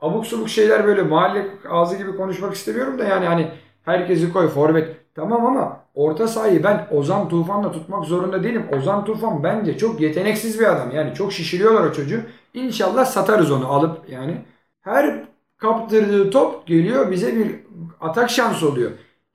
[0.00, 3.50] abuk subuk şeyler böyle mahalle ağzı gibi konuşmak istemiyorum da yani hani
[3.84, 4.96] herkesi koy forvet.
[5.14, 8.66] Tamam ama orta sahayı ben Ozan Tufan'la tutmak zorunda değilim.
[8.78, 10.90] Ozan Tufan bence çok yeteneksiz bir adam.
[10.94, 12.20] Yani çok şişiriyorlar o çocuğu.
[12.54, 14.36] İnşallah satarız onu alıp yani.
[14.80, 15.24] Her
[15.56, 17.56] kaptırdığı top geliyor bize bir
[18.00, 18.90] atak şansı oluyor.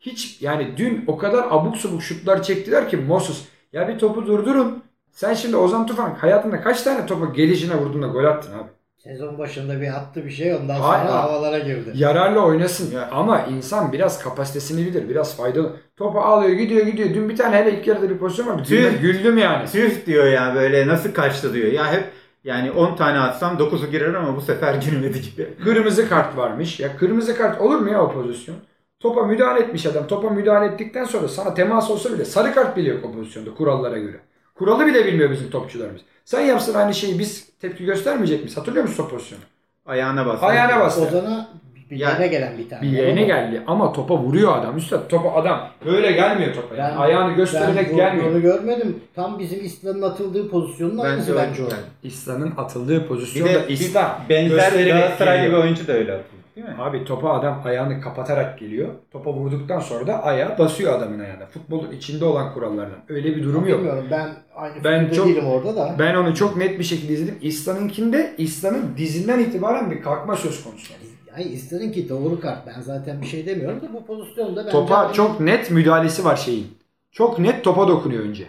[0.05, 3.41] Hiç yani dün o kadar abuk subuk şutlar çektiler ki Moses.
[3.73, 4.83] Ya bir topu durdurun.
[5.11, 8.69] Sen şimdi Ozan Tufan hayatında kaç tane topa gelişine vurdun da gol attın abi?
[8.97, 11.91] Sezon başında bir attı bir şey ondan sonra havalara girdi.
[11.93, 12.91] Yararlı oynasın.
[12.95, 13.09] Ya.
[13.11, 15.09] Ama insan biraz kapasitesini bilir.
[15.09, 15.75] Biraz faydalı.
[15.95, 17.09] Topu alıyor gidiyor gidiyor.
[17.13, 18.63] Dün bir tane hele ilk yarıda bir pozisyon var.
[18.63, 18.69] Tüh.
[18.69, 19.69] Güldüm, güldüm yani.
[19.69, 21.71] Tüh diyor ya böyle nasıl kaçtı diyor.
[21.71, 22.03] Ya hep
[22.43, 25.49] yani 10 tane atsam 9'u girer ama bu sefer girmedi gibi.
[25.63, 26.79] Kırmızı kart varmış.
[26.79, 28.55] Ya kırmızı kart olur mu ya o pozisyon?
[29.03, 30.07] Topa müdahale etmiş adam.
[30.07, 33.97] Topa müdahale ettikten sonra sana temas olsa bile sarı kart bile yok o pozisyonda kurallara
[33.97, 34.17] göre.
[34.55, 36.01] Kuralı bile bilmiyor bizim topçularımız.
[36.25, 38.57] Sen yapsın aynı şeyi biz tepki göstermeyecek miyiz?
[38.57, 39.41] Hatırlıyor musun o pozisyonu?
[39.85, 40.45] Ayağına bastı.
[40.45, 41.01] Ayağına bastı.
[41.01, 41.47] Ozan'a
[41.91, 42.81] bileğine gelen bir tane.
[42.81, 44.77] Bileğine Ama geldi ama topa vuruyor adam.
[44.77, 46.75] Üstad topa adam böyle gelmiyor topa.
[46.75, 46.93] Yani.
[46.95, 48.31] Ben- Ayağını göstererek ben gelmiyor.
[48.31, 48.99] Onu görmedim.
[49.15, 51.67] Tam bizim İslam'ın atıldığı pozisyonun Bence aynısı o- bence o.
[52.03, 56.32] İslam'ın atıldığı Bir pozisyonda de İslam bir benzer Galatasaray gibi oyuncu da öyle atıyor.
[56.55, 56.75] Değil mi?
[56.79, 58.89] Abi topa adam ayağını kapatarak geliyor.
[59.11, 61.45] Topa vurduktan sonra da ayağı basıyor adamın ayağına.
[61.45, 62.99] Futbolun içinde olan kurallardan.
[63.09, 63.79] Öyle bir durum yok.
[63.79, 65.95] Bilmiyorum ben aynı Ben çok- değilim orada da.
[65.99, 67.37] Ben onu çok net bir şekilde izledim.
[67.41, 70.93] İslam'ınkinde İslam'ın dizinden itibaren bir kalkma söz konusu.
[71.37, 72.67] Ay isterin ki doğru kart.
[72.67, 76.67] Ben zaten bir şey demiyorum da bu pozisyonda bence Topa çok net müdahalesi var şeyin.
[77.11, 78.47] Çok net topa dokunuyor önce.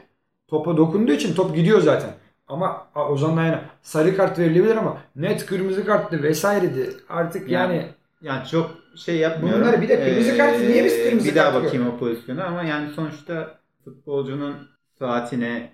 [0.49, 2.11] Topa dokunduğu için top gidiyor zaten.
[2.49, 6.91] Ama a, Ozan'ın ayağına sarı kart verilebilir ama net kırmızı karttı vesairedi.
[7.09, 7.89] Artık yani, Yani-
[8.23, 9.63] Yani çok şey yapmıyorum.
[9.63, 12.91] Bunlar bir de kırmızı kart, niye biz kırmızı Bir daha bakayım o pozisyona ama yani
[12.91, 14.69] sonuçta futbolcunun
[14.99, 15.73] saatine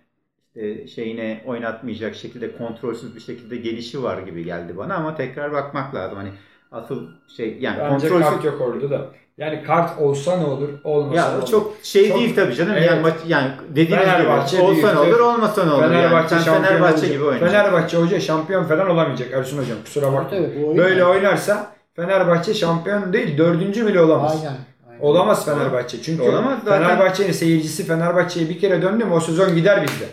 [0.54, 5.94] işte şeyine oynatmayacak şekilde kontrolsüz bir şekilde gelişi var gibi geldi bana ama tekrar bakmak
[5.94, 6.18] lazım.
[6.18, 6.30] Hani
[6.72, 9.10] asıl şey yani bence kontrolsüz kart yok orada da.
[9.40, 11.46] Yani kart olsa ne olur, olmasa ne ya olur.
[11.46, 12.72] çok şey Çok- değil tabii canım.
[12.76, 12.90] Evet.
[12.90, 16.44] Yani maç yani dediğiniz Fenerbahçe gibi olsa ne olur, olmasa ne olur Fenerbahçe yani.
[16.44, 17.50] Fenerbahçe gibi oynayacak.
[17.50, 19.78] Fenerbahçe hoca şampiyon falan olamayacak Ersun hocam.
[19.84, 20.30] Kusura bakma.
[20.30, 21.04] Tabii, Böyle yani.
[21.04, 24.36] oynarsa Fenerbahçe şampiyon değil, dördüncü bile olamaz.
[24.36, 24.56] Aynen.
[24.90, 25.00] aynen.
[25.00, 26.02] Olamaz Fenerbahçe.
[26.02, 26.82] Çünkü Olamaz zaten.
[26.88, 30.06] Fenerbahçe'nin seyircisi Fenerbahçe'ye bir kere döndü mü o sezon gider bizde.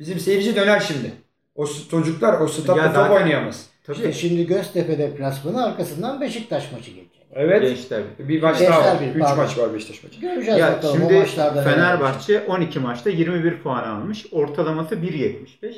[0.00, 1.12] Bizim seyirci döner şimdi.
[1.54, 3.73] O çocuklar o statta top oynayamaz.
[3.84, 3.96] Tabii.
[3.96, 7.26] İşte şimdi Göztepe deplasmanı arkasından Beşiktaş maçı gelecek.
[7.32, 7.62] Evet.
[7.62, 8.02] Gençler.
[8.18, 9.00] Bir maç Gençler daha var.
[9.02, 9.36] bir, 3 pardon.
[9.36, 10.20] maç var Beşiktaş maçı.
[10.20, 11.50] Göreceğiz Ya bakalım o şimdi maçlarda.
[11.60, 11.74] neler olacak.
[11.74, 14.26] Fenerbahçe 12 maçta 21 puan almış.
[14.32, 15.74] Ortalaması 1.75.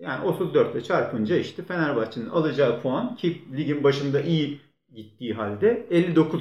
[0.00, 4.60] Yani 34 ile çarpınca işte Fenerbahçe'nin alacağı puan ki ligin başında iyi
[4.94, 6.40] gittiği halde 59.5.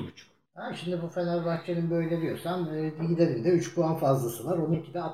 [0.55, 4.57] Ha, şimdi bu Fenerbahçe'nin böyle diyorsan e, gidelim de 3 puan fazlası var.
[4.57, 5.11] Onunki de 60,5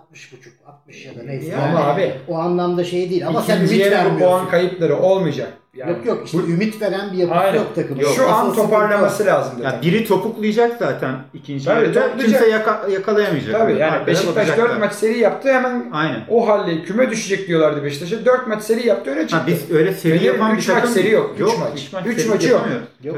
[0.66, 1.48] 60 ya da neyse.
[1.50, 4.20] Yani Yani abi, o anlamda şey değil ama sen ümit vermiyorsun.
[4.20, 5.54] puan kayıpları olmayacak.
[5.74, 7.58] Yani Yok yok işte bu- ümit veren bir yapısı Aynen.
[7.58, 8.02] yok takımın.
[8.02, 8.12] Yok.
[8.16, 9.54] Şu an Asıl toparlaması lazım.
[9.58, 9.82] Ya zaten.
[9.82, 12.18] biri topuklayacak zaten ikinci Tabii, yarıda.
[12.18, 13.54] Kimse yaka- yakalayamayacak.
[13.60, 14.70] Tabii yani Arkada Beşiktaş bakacaklar.
[14.70, 16.22] 4 maç seri yaptı hemen Aynen.
[16.30, 18.26] o halde küme düşecek diyorlardı Beşiktaş'a.
[18.26, 19.36] 4 maç seri yaptı öyle çıktı.
[19.38, 21.72] Ha, biz öyle seri Fener'in yapan bir üç maç takım seri yok, üç maç.
[21.76, 22.66] üç maç Üç seri maçı yok.
[23.04, 23.18] Yok.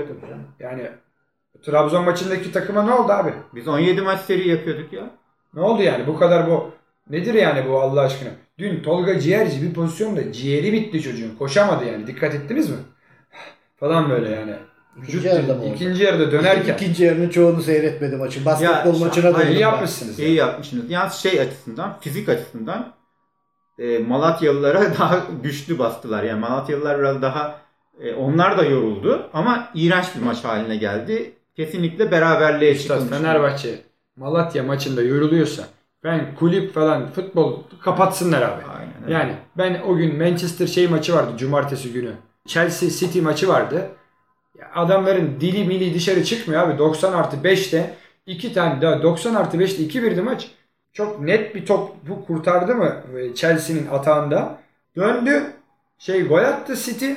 [0.59, 0.81] Yani
[1.65, 3.33] Trabzon maçındaki takıma ne oldu abi?
[3.55, 5.03] Biz 17 maç seri yapıyorduk ya.
[5.53, 6.07] Ne oldu yani?
[6.07, 6.71] Bu kadar bu.
[7.09, 8.29] Nedir yani bu Allah aşkına?
[8.59, 11.35] Dün Tolga Ciğerci bir pozisyonda ciğeri bitti çocuğun.
[11.39, 12.07] Koşamadı yani.
[12.07, 12.75] Dikkat ettiniz mi?
[13.79, 14.53] Falan böyle yani.
[14.97, 15.73] İkinci Vücut- yarıda mı oldu?
[15.75, 16.73] İkinci yarıda dönerken.
[16.73, 18.45] İkinci yarının çoğunu seyretmedim maçın.
[18.45, 19.59] Basketbol Ya, maçına döndüm İyi ben.
[19.59, 20.19] yapmışsınız.
[20.19, 20.91] İyi yapmışsınız.
[20.91, 22.93] Yalnız şey açısından, fizik açısından
[23.79, 26.23] e, Malatyalılara daha güçlü bastılar.
[26.23, 27.55] Yani Malatyalılar biraz daha
[28.01, 31.33] e, onlar da yoruldu ama iğrenç bir maç haline geldi.
[31.55, 33.09] Kesinlikle beraberliğe Üstad.
[33.09, 33.81] Fenerbahçe
[34.15, 35.63] Malatya maçında yoruluyorsa
[36.03, 38.61] ben kulüp falan futbol kapatsınlar abi.
[38.77, 39.13] Aynen öyle.
[39.13, 42.11] Yani ben o gün Manchester şey maçı vardı cumartesi günü.
[42.47, 43.89] Chelsea City maçı vardı.
[44.59, 46.77] Ya adamların dili mili dışarı çıkmıyor abi.
[46.77, 47.95] 90 artı 5'te
[48.25, 50.51] iki tane daha 90 artı 5'te 2-1'di maç.
[50.93, 54.59] Çok net bir top bu kurtardı mı e, Chelsea'nin atağında.
[54.95, 55.43] Döndü.
[55.97, 57.11] Şey gol attı City.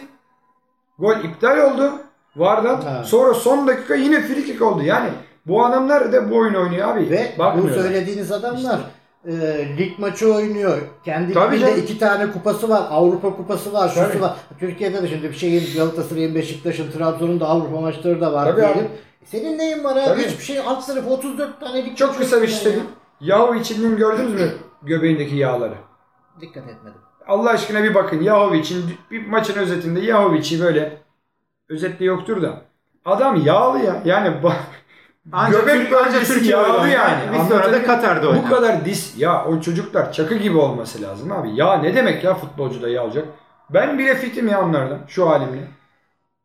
[0.98, 1.92] Gol iptal oldu.
[2.36, 2.80] Vardan.
[2.80, 3.04] Ha.
[3.04, 4.82] Sonra son dakika yine free kick oldu.
[4.82, 5.08] Yani
[5.46, 7.10] bu adamlar da bu oyunu oynuyor abi.
[7.10, 7.32] Ve
[7.62, 8.80] bu söylediğiniz adamlar
[9.26, 9.32] e,
[9.78, 10.78] lig maçı oynuyor.
[11.04, 12.82] Kendi Tabii liginde iki tane kupası var.
[12.90, 13.88] Avrupa kupası var.
[13.88, 14.20] Şusu Tabii.
[14.22, 14.36] var.
[14.60, 18.78] Türkiye'de de şimdi bir şeyin Galatasaray'ın, Beşiktaş'ın, Trabzon'un da Avrupa maçları da var Tabii diyelim.
[18.78, 18.88] abi.
[19.24, 20.04] Senin neyin var abi?
[20.04, 20.22] Tabii.
[20.22, 20.58] Hiçbir şey.
[20.58, 22.86] Alt tarafı 34 tane lig Çok kısa bir şey söyleyeyim.
[23.20, 24.50] Yahovic'in gördünüz mü
[24.82, 25.72] göbeğindeki yağları?
[25.72, 25.78] ya.
[26.40, 27.00] Dikkat etmedim.
[27.26, 31.03] Allah aşkına bir bakın Yahovic'in bir maçın özetinde Yahovic'i böyle
[31.68, 32.62] özette yoktur da
[33.04, 34.02] adam yağlı ya.
[34.04, 34.56] Yani bak
[35.32, 36.88] Ancak göbek Türkiye, ancak bölgesi Türkiye yağlı oynar.
[36.88, 37.32] yani.
[37.32, 38.44] Bir sonra da Katar'da oynar.
[38.44, 41.50] Bu kadar dis ya o çocuklar çakı gibi olması lazım abi.
[41.54, 43.24] Ya ne demek ya futbolcuda yağ olacak?
[43.70, 45.60] Ben bile fitim ya onlardan şu halimle.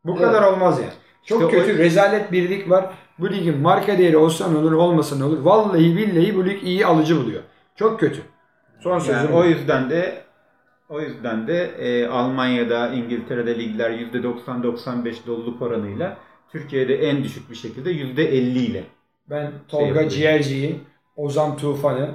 [0.04, 0.22] Bu Evet.
[0.22, 0.86] kadar olmaz ya.
[1.24, 2.90] Çok İşte o- kötü rezalet bir lig var.
[3.18, 5.38] Bu ligin marka değeri olsa ne olur olmasa ne olur.
[5.40, 7.42] Vallahi billahi bu lig iyi alıcı buluyor.
[7.76, 8.22] Çok kötü.
[8.82, 9.14] Son sözüm.
[9.14, 10.22] Yani o yüzden de
[10.90, 16.16] o yüzden de e, Almanya'da, İngiltere'de ligler %90-95 doluluk oranıyla
[16.52, 18.84] Türkiye'de en düşük bir şekilde %50 ile.
[19.30, 20.10] Ben Tolga yapıyor.
[20.10, 20.80] Ciğerci'yi,
[21.16, 22.10] Ozan Tufan'ı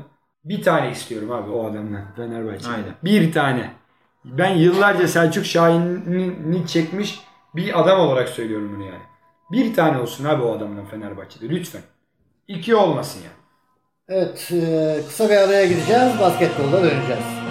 [0.45, 2.69] bir tane istiyorum abi o adamdan Fenerbahçe.
[2.69, 2.95] Aynen.
[3.03, 3.71] Bir tane.
[4.26, 7.19] Ben yıllarca Selçuk Şahin'i çekmiş
[7.55, 9.03] bir adam olarak söylüyorum bunu yani.
[9.51, 11.82] Bir tane olsun abi o adamdan Fenerbahçe'de lütfen.
[12.47, 13.36] İki olmasın yani.
[14.07, 16.19] Evet, e, kısa bir araya gideceğiz.
[16.19, 17.45] Basketbolda döneceğiz.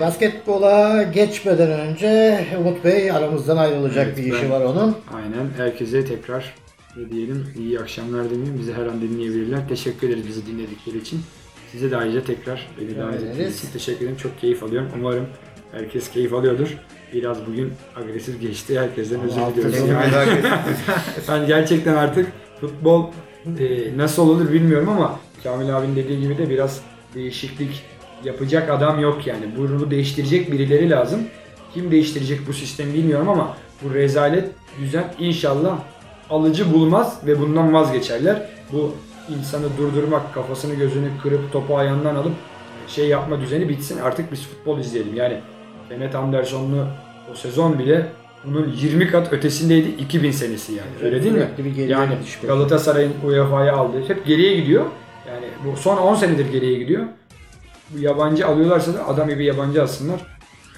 [0.00, 4.96] Basketbola geçmeden önce Umut Bey aramızdan ayrılacak Evet, bir işi ben- var onun.
[5.14, 5.50] Aynen.
[5.56, 6.54] Herkese tekrar
[7.10, 8.58] diyelim iyi akşamlar demeyeyim.
[8.58, 9.68] Bizi her an dinleyebilirler.
[9.68, 11.20] Teşekkür ederiz bizi dinledikleri için.
[11.72, 14.16] Size de ayrıca tekrar beni davet ettiğiniz için teşekkür ederim.
[14.16, 14.88] Çok keyif alıyorum.
[14.98, 15.26] Umarım
[15.72, 16.76] herkes keyif alıyordur.
[17.14, 18.80] Biraz bugün agresif geçti.
[18.80, 19.88] Herkesten özür diliyoruz.
[19.88, 20.42] Yani,
[21.28, 22.26] ben gerçekten artık
[22.60, 23.06] futbol
[23.58, 26.80] e, nasıl olur bilmiyorum ama Kamil abinin dediği gibi de biraz
[27.14, 27.82] değişiklik
[28.24, 29.44] yapacak adam yok yani.
[29.56, 31.20] Bunu değiştirecek birileri lazım.
[31.74, 34.48] Kim değiştirecek bu sistemi bilmiyorum ama bu rezalet
[34.80, 35.78] düzen inşallah
[36.30, 38.42] alıcı bulmaz ve bundan vazgeçerler.
[38.72, 38.94] Bu
[39.38, 42.32] insanı durdurmak, kafasını gözünü kırıp topu ayağından alıp
[42.88, 43.98] şey yapma düzeni bitsin.
[43.98, 45.16] Artık biz futbol izleyelim.
[45.16, 45.40] Yani
[45.88, 46.86] Kenneth Anderson'lu
[47.32, 48.06] o sezon bile
[48.44, 50.90] bunun 20 kat ötesindeydi 2000 senesi yani.
[51.02, 51.48] Öyle değil mi?
[51.88, 52.12] Yani.
[52.46, 54.84] Galatasaray'ın UEFA'ya aldığı hep geriye gidiyor.
[55.28, 57.04] Yani bu son 10 senedir geriye gidiyor.
[57.94, 60.20] Bu yabancı alıyorlarsa da adam gibi yabancı alsınlar.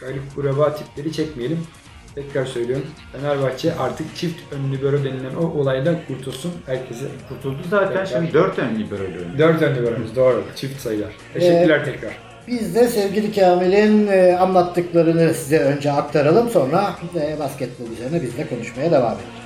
[0.00, 1.66] Garip kuraba tipleri çekmeyelim.
[2.14, 2.86] Tekrar söylüyorum.
[3.12, 6.52] Fenerbahçe artık çift ön libero denilen o olaydan kurtulsun.
[6.66, 8.06] Herkese Kurtuldu zaten Tekrar.
[8.06, 9.24] şimdi 4 ön libero oynuyor.
[9.38, 10.44] 4 ön liberomuz doğru.
[10.56, 11.12] Çift sayılar.
[11.34, 12.12] Teşekkürler tekrar.
[12.48, 16.50] Biz de sevgili Kamil'in e, anlattıklarını size önce aktaralım.
[16.50, 19.41] Sonra e, basketbol üzerine biz de konuşmaya devam edeceğiz.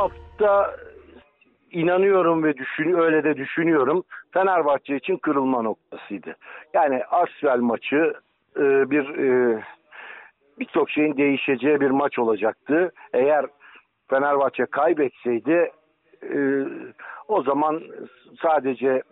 [0.00, 0.76] Nokta
[1.70, 4.02] inanıyorum ve düşün, öyle de düşünüyorum.
[4.30, 6.36] Fenerbahçe için kırılma noktasıydı.
[6.74, 8.14] Yani Asvel maçı
[8.56, 9.62] e, bir e,
[10.58, 12.92] birçok şeyin değişeceği bir maç olacaktı.
[13.12, 13.46] Eğer
[14.10, 15.70] Fenerbahçe kaybetseydi
[16.22, 16.38] e,
[17.28, 17.82] o zaman
[18.42, 19.02] sadece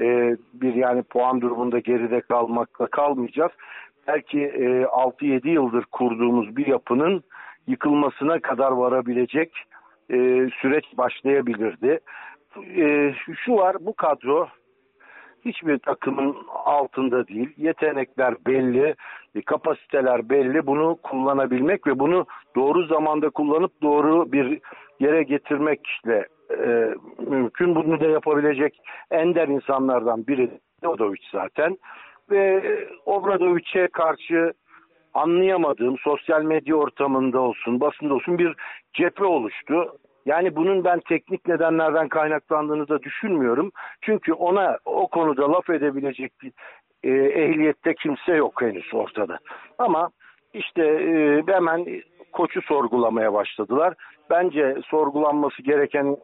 [0.00, 3.52] e, bir yani puan durumunda geride kalmakla kalmayacağız.
[4.08, 7.22] Belki e, 6-7 yıldır kurduğumuz bir yapının
[7.66, 9.52] yıkılmasına kadar varabilecek
[10.10, 10.16] e,
[10.60, 12.00] süreç başlayabilirdi.
[12.76, 14.48] E, şu var bu kadro
[15.44, 17.50] hiçbir takımın altında değil.
[17.56, 18.94] Yetenekler belli,
[19.34, 20.66] e, kapasiteler belli.
[20.66, 22.26] Bunu kullanabilmek ve bunu
[22.56, 24.60] doğru zamanda kullanıp doğru bir
[25.00, 26.94] yere getirmekle e,
[27.28, 27.74] mümkün.
[27.74, 28.80] Bunu da yapabilecek
[29.10, 30.50] ender insanlardan biri
[30.86, 31.78] Odoviç zaten.
[32.30, 32.62] Ve
[33.04, 34.52] Obradovic'e karşı
[35.16, 38.54] anlayamadığım sosyal medya ortamında olsun, basında olsun bir
[38.92, 39.98] cephe oluştu.
[40.26, 43.72] Yani bunun ben teknik nedenlerden kaynaklandığını da düşünmüyorum.
[44.00, 46.52] Çünkü ona o konuda laf edebilecek bir
[47.02, 47.10] e,
[47.42, 49.38] ehliyette kimse yok henüz ortada.
[49.78, 50.10] Ama
[50.54, 51.86] işte e, hemen
[52.32, 53.94] koçu sorgulamaya başladılar.
[54.30, 56.18] Bence sorgulanması gerekenin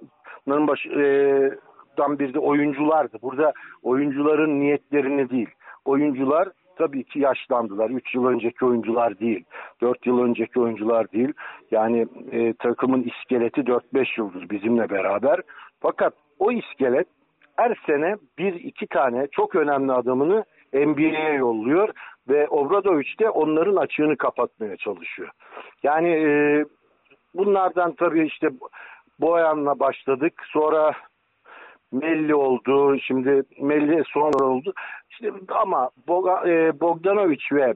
[0.47, 1.51] baş, e,
[1.99, 3.19] dan bir de oyunculardı.
[3.23, 5.51] Burada oyuncuların niyetlerini değil.
[5.85, 7.91] Oyuncular tabii ki yaşlandılar.
[7.91, 9.45] 3 yıl önceki oyuncular değil.
[9.81, 11.33] 4 yıl önceki oyuncular değil.
[11.71, 15.41] Yani e, takımın iskeleti 4-5 yıldız bizimle beraber.
[15.81, 17.07] Fakat o iskelet
[17.57, 21.89] her sene bir iki tane çok önemli adamını NBA'ye yolluyor
[22.29, 25.31] ve Obradoviç de onların açığını kapatmaya çalışıyor.
[25.83, 26.65] Yani e,
[27.35, 28.49] bunlardan tabii işte
[29.21, 30.33] Boyan'la başladık.
[30.47, 30.93] Sonra
[31.93, 32.99] Melli oldu.
[32.99, 34.73] Şimdi Melli sonra oldu.
[35.11, 35.91] İşte ama
[36.47, 37.75] e, Bogdanovic ve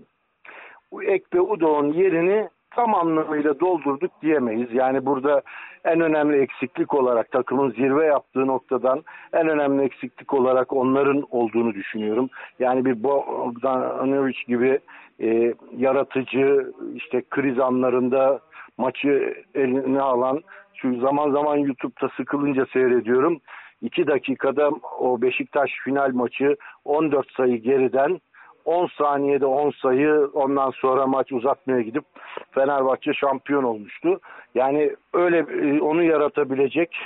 [1.03, 4.75] Ekpe Udo'nun yerini tam anlamıyla doldurduk diyemeyiz.
[4.75, 5.43] Yani burada
[5.85, 9.03] en önemli eksiklik olarak takımın zirve yaptığı noktadan
[9.33, 12.29] en önemli eksiklik olarak onların olduğunu düşünüyorum.
[12.59, 14.79] Yani bir Bogdanovic gibi
[15.21, 18.41] e, yaratıcı işte kriz anlarında
[18.79, 20.43] maçı eline alan
[20.75, 23.41] şu zaman zaman YouTube'da sıkılınca seyrediyorum.
[23.83, 28.21] 2 dakikada o Beşiktaş final maçı 14 sayı geriden
[28.65, 32.05] 10 saniyede 10 sayı ondan sonra maç uzatmaya gidip
[32.51, 34.21] Fenerbahçe şampiyon olmuştu.
[34.55, 36.97] Yani öyle e, onu yaratabilecek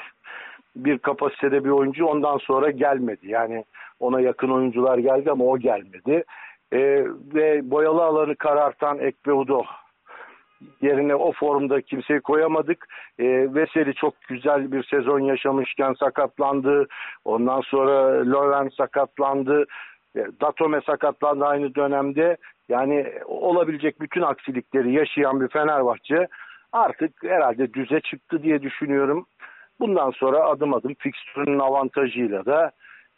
[0.76, 3.30] bir kapasitede bir oyuncu ondan sonra gelmedi.
[3.30, 3.64] Yani
[4.00, 6.24] ona yakın oyuncular geldi ama o gelmedi.
[6.72, 7.04] Ee,
[7.34, 9.62] ve boyalı alanı karartan Ekbe Udo
[10.82, 12.86] yerine o formda kimseyi koyamadık.
[13.18, 16.86] E, Veseli çok güzel bir sezon yaşamışken sakatlandı.
[17.24, 19.64] Ondan sonra Loren sakatlandı.
[20.16, 22.36] E, Datome sakatlandı aynı dönemde.
[22.68, 26.26] Yani olabilecek bütün aksilikleri yaşayan bir Fenerbahçe
[26.72, 29.26] artık herhalde düze çıktı diye düşünüyorum.
[29.80, 32.70] Bundan sonra adım adım fikstürünün avantajıyla da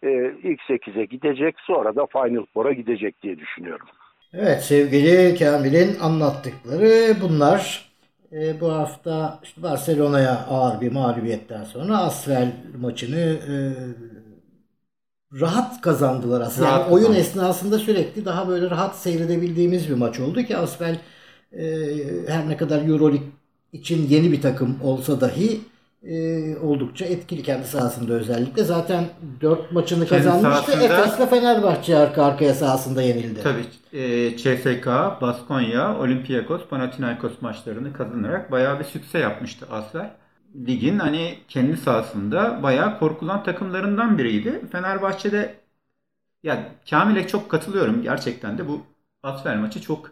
[0.02, 3.86] e, ilk 8'e gidecek sonra da Final Four'a gidecek diye düşünüyorum.
[4.34, 7.92] Evet sevgili Kamil'in anlattıkları bunlar.
[8.32, 13.54] E, bu hafta işte Barcelona'ya ağır bir mağlubiyetten sonra Asvel maçını e,
[15.40, 16.68] rahat kazandılar aslında.
[16.68, 20.98] Rahat yani oyun esnasında sürekli daha böyle rahat seyredebildiğimiz bir maç oldu ki Asvel
[21.52, 21.64] e,
[22.28, 23.28] her ne kadar Euroleague
[23.72, 25.60] için yeni bir takım olsa dahi
[26.04, 28.64] e, oldukça etkili kendi sahasında özellikle.
[28.64, 29.04] Zaten
[29.40, 30.72] 4 maçını kendi kazanmıştı.
[30.72, 33.40] Efes'le Fenerbahçe arka arkaya sahasında yenildi.
[33.42, 33.98] Tabii.
[33.98, 34.86] E, CSK,
[35.20, 40.10] Baskonya, Olympiakos, Panathinaikos maçlarını kazanarak bayağı bir sükse yapmıştı Asfer.
[40.66, 44.60] Ligin hani kendi sahasında bayağı korkulan takımlarından biriydi.
[44.72, 45.54] Fenerbahçe'de
[46.42, 48.82] ya Kamil'e çok katılıyorum gerçekten de bu
[49.22, 50.10] Asfer maçı çok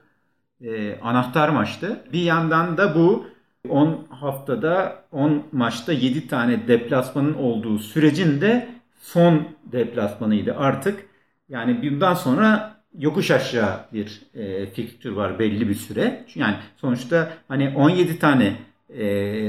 [0.61, 2.05] e, anahtar maçtı.
[2.13, 3.27] Bir yandan da bu
[3.69, 8.69] 10 haftada 10 maçta 7 tane deplasmanın olduğu sürecin de
[9.01, 11.07] son deplasmanıydı artık.
[11.49, 16.25] Yani bundan sonra yokuş aşağı bir e, fikstür var belli bir süre.
[16.35, 18.57] Yani sonuçta hani 17 tane
[18.89, 19.05] e,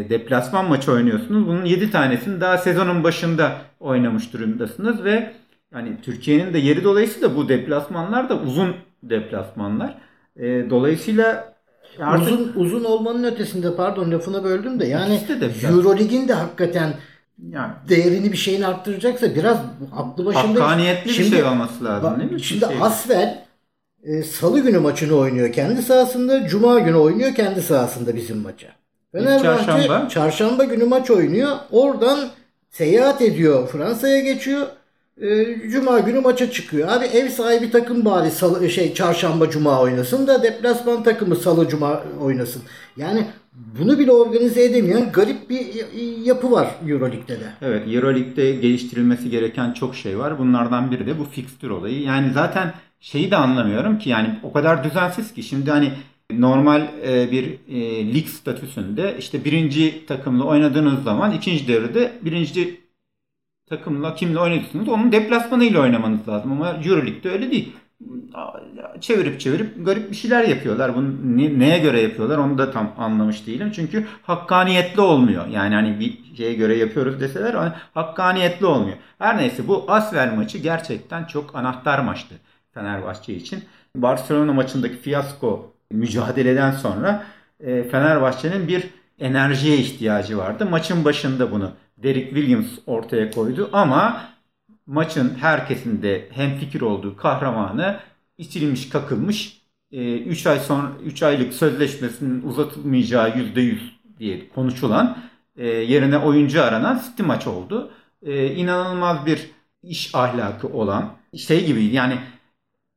[0.10, 1.48] deplasman maçı oynuyorsunuz.
[1.48, 5.34] Bunun 7 tanesini daha sezonun başında oynamış durumdasınız ve
[5.74, 9.98] yani Türkiye'nin de yeri dolayısıyla bu deplasmanlar da uzun deplasmanlar.
[10.36, 11.51] E, dolayısıyla
[12.00, 12.28] Artık...
[12.28, 16.94] Uzun uzun olmanın ötesinde pardon lafına böldüm de yani de Eurolig'in de hakikaten
[17.50, 19.58] yani değerini bir şeyin arttıracaksa biraz
[19.96, 22.42] aklı başında hakkaniyetli şimdi, bir şey olması lazım değil mi?
[22.42, 23.46] Şimdi şey Asvel
[24.04, 28.68] e, salı günü maçını oynuyor kendi sahasında, cuma günü oynuyor kendi sahasında bizim maça.
[29.12, 30.10] Fenerbahçe çarşamba.
[30.10, 31.58] çarşamba günü maç oynuyor.
[31.72, 32.30] Oradan
[32.70, 33.68] seyahat ediyor.
[33.68, 34.68] Fransa'ya geçiyor.
[35.22, 36.90] Ee, cuma günü maça çıkıyor.
[36.90, 42.04] Abi ev sahibi takım bari salı, şey çarşamba cuma oynasın da deplasman takımı salı cuma
[42.22, 42.62] oynasın.
[42.98, 43.28] Yani
[43.80, 45.66] bunu bile organize edemeyen garip bir
[46.26, 47.46] yapı var Euroleague'de de.
[47.62, 50.40] Evet Euroleague'de geliştirilmesi gereken çok şey var.
[50.40, 52.02] Bunlardan biri de bu fikstür olayı.
[52.02, 55.92] Yani zaten şeyi de anlamıyorum ki yani o kadar düzensiz ki şimdi hani
[56.32, 62.81] normal e, bir e, lig statüsünde işte birinci takımla oynadığınız zaman ikinci devrede birinci
[63.72, 67.74] takımla kimle oynuyorsunuz onun deplasmanıyla oynamanız lazım ama Euroleague'de öyle değil.
[69.02, 70.96] Çevirip çevirip garip bir şeyler yapıyorlar.
[70.96, 73.72] Bunu neye göre yapıyorlar onu da tam anlamış değilim.
[73.76, 75.48] Çünkü hakkaniyetli olmuyor.
[75.48, 78.98] Yani hani bir şeye göre yapıyoruz deseler hani hakkaniyetli olmuyor.
[79.20, 82.36] Her neyse bu Asvel maçı gerçekten çok anahtar maçtı
[82.74, 83.64] Fenerbahçe için.
[83.96, 87.24] Barcelona maçındaki fiyasko mücadeleden sonra
[87.60, 88.84] e, Fenerbahçe'nin bir
[89.20, 90.66] enerjiye ihtiyacı vardı.
[90.66, 91.72] Maçın başında bunu
[92.04, 94.22] Derek Williams ortaya koydu ama
[94.86, 98.00] maçın herkesin de hem fikir olduğu kahramanı
[98.38, 103.78] içilmiş kakılmış 3 e, ay sonra 3 aylık sözleşmesinin uzatılmayacağı %100
[104.20, 105.18] diye konuşulan
[105.58, 107.92] e, yerine oyuncu aranan City maç oldu.
[108.56, 109.52] İnanılmaz bir
[109.84, 112.18] iş ahlakı olan şey gibi yani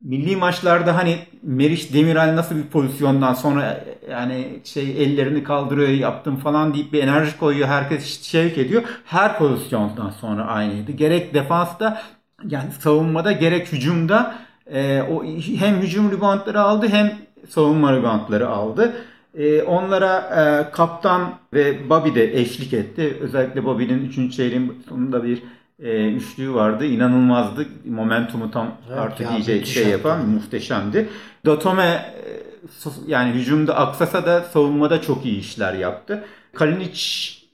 [0.05, 6.75] milli maçlarda hani Meriç Demiral nasıl bir pozisyondan sonra yani şey ellerini kaldırıyor yaptım falan
[6.75, 7.69] deyip bir enerji koyuyor.
[7.69, 8.83] Herkes şevk ediyor.
[9.05, 10.93] Her pozisyondan sonra aynıydı.
[10.93, 12.03] Gerek defansta
[12.49, 14.35] yani savunmada gerek hücumda
[14.73, 15.25] e, o
[15.59, 17.13] hem hücum reboundları aldı hem
[17.49, 18.93] savunma reboundları aldı.
[19.35, 23.19] E, onlara e, kaptan ve Bobby de eşlik etti.
[23.21, 24.37] Özellikle Bobby'nin 3.
[24.37, 25.43] çeyreğin sonunda bir
[25.79, 26.85] e, üçlüğü vardı.
[26.85, 27.67] İnanılmazdı.
[27.85, 31.09] Momentumu tam evet, artık ya, iyice şey yapan muhteşemdi.
[31.45, 32.25] Dotome e,
[33.07, 36.25] yani hücumda aksasa da savunmada çok iyi işler yaptı.
[36.55, 37.01] Kalinic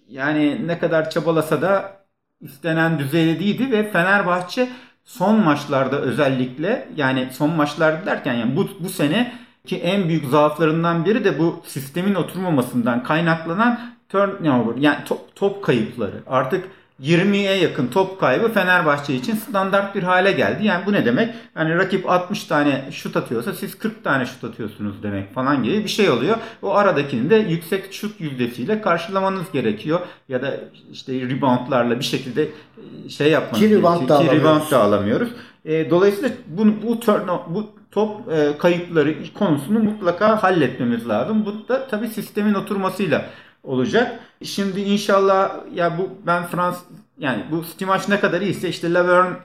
[0.09, 2.01] yani ne kadar çabalasa da
[2.41, 4.69] istenen düzeyde değildi ve Fenerbahçe
[5.05, 9.33] son maçlarda özellikle yani son maçlar derken yani bu, bu sene
[9.67, 16.23] ki en büyük zaaflarından biri de bu sistemin oturmamasından kaynaklanan turnover yani top, top kayıpları.
[16.27, 16.65] Artık
[17.03, 20.67] 20'ye yakın top kaybı Fenerbahçe için standart bir hale geldi.
[20.67, 21.35] Yani bu ne demek?
[21.57, 25.89] Yani rakip 60 tane şut atıyorsa siz 40 tane şut atıyorsunuz demek falan gibi bir
[25.89, 26.37] şey oluyor.
[26.63, 30.01] O aradakini de yüksek şut yüzdesiyle karşılamanız gerekiyor.
[30.29, 30.55] Ya da
[30.93, 35.29] işte reboundlarla bir şekilde e, şey yapmanız Ki rebound da, Ki rebound da alamıyoruz.
[35.65, 41.47] E, dolayısıyla bu, bu, turn, bu top e, kayıpları konusunu mutlaka halletmemiz lazım.
[41.47, 43.27] Bu da tabii sistemin oturmasıyla
[43.63, 44.21] olacak.
[44.45, 46.83] Şimdi inşallah ya bu ben Frans
[47.19, 49.37] yani bu Stimaç ne kadar iyiyse işte Laverne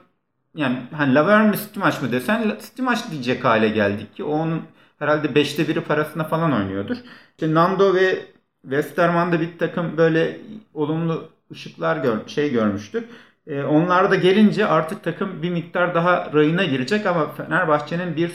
[0.54, 4.62] yani hani Laverne mi Stimaç mı desen Stimaç diyecek hale geldik ki onun
[4.98, 6.96] herhalde 5'te biri parasına falan oynuyordur.
[7.30, 8.24] İşte Nando ve
[8.62, 10.40] Westerman'da bir takım böyle
[10.74, 13.08] olumlu ışıklar gör, şey görmüştük.
[13.46, 18.32] Ee, onlar da gelince artık takım bir miktar daha rayına girecek ama Fenerbahçe'nin bir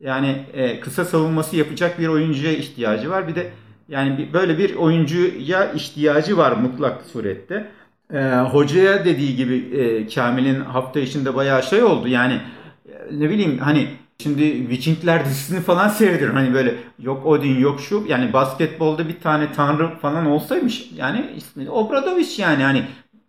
[0.00, 3.28] yani e, kısa savunması yapacak bir oyuncuya ihtiyacı var.
[3.28, 3.50] Bir de
[3.88, 7.70] yani böyle bir oyuncuya ihtiyacı var mutlak surette.
[8.12, 12.08] Ee, hocaya dediği gibi e, Kamil'in hafta içinde bayağı şey oldu.
[12.08, 12.40] Yani
[12.88, 16.36] e, ne bileyim hani şimdi Vikingler dizisini falan seyrediyorum.
[16.36, 18.04] Hani böyle yok Odin yok şu.
[18.08, 20.90] Yani basketbolda bir tane tanrı falan olsaymış.
[20.96, 22.82] Yani ismi Obradovic yani hani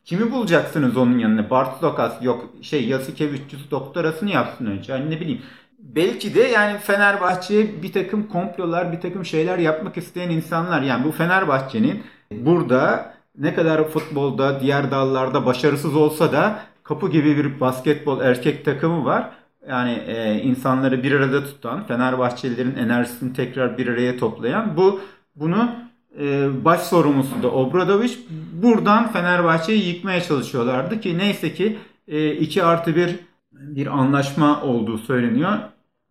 [0.06, 1.50] kimi bulacaksınız onun yanına?
[1.50, 4.94] Bart Lokas yok şey Yasikevicius doktorasını yapsın önce.
[4.94, 5.42] Hani ne bileyim
[5.98, 10.82] belki de yani Fenerbahçe'ye bir takım komplolar, bir takım şeyler yapmak isteyen insanlar.
[10.82, 17.60] Yani bu Fenerbahçe'nin burada ne kadar futbolda, diğer dallarda başarısız olsa da kapı gibi bir
[17.60, 19.30] basketbol erkek takımı var.
[19.70, 25.02] Yani e, insanları bir arada tutan, Fenerbahçelilerin enerjisini tekrar bir araya toplayan bu
[25.36, 25.70] bunu
[26.20, 28.20] e, baş sorumlusu da Obradoviç.
[28.64, 31.78] Buradan Fenerbahçe'yi yıkmaya çalışıyorlardı ki neyse ki
[32.08, 33.16] e, 2 artı 1
[33.52, 35.58] bir anlaşma olduğu söyleniyor.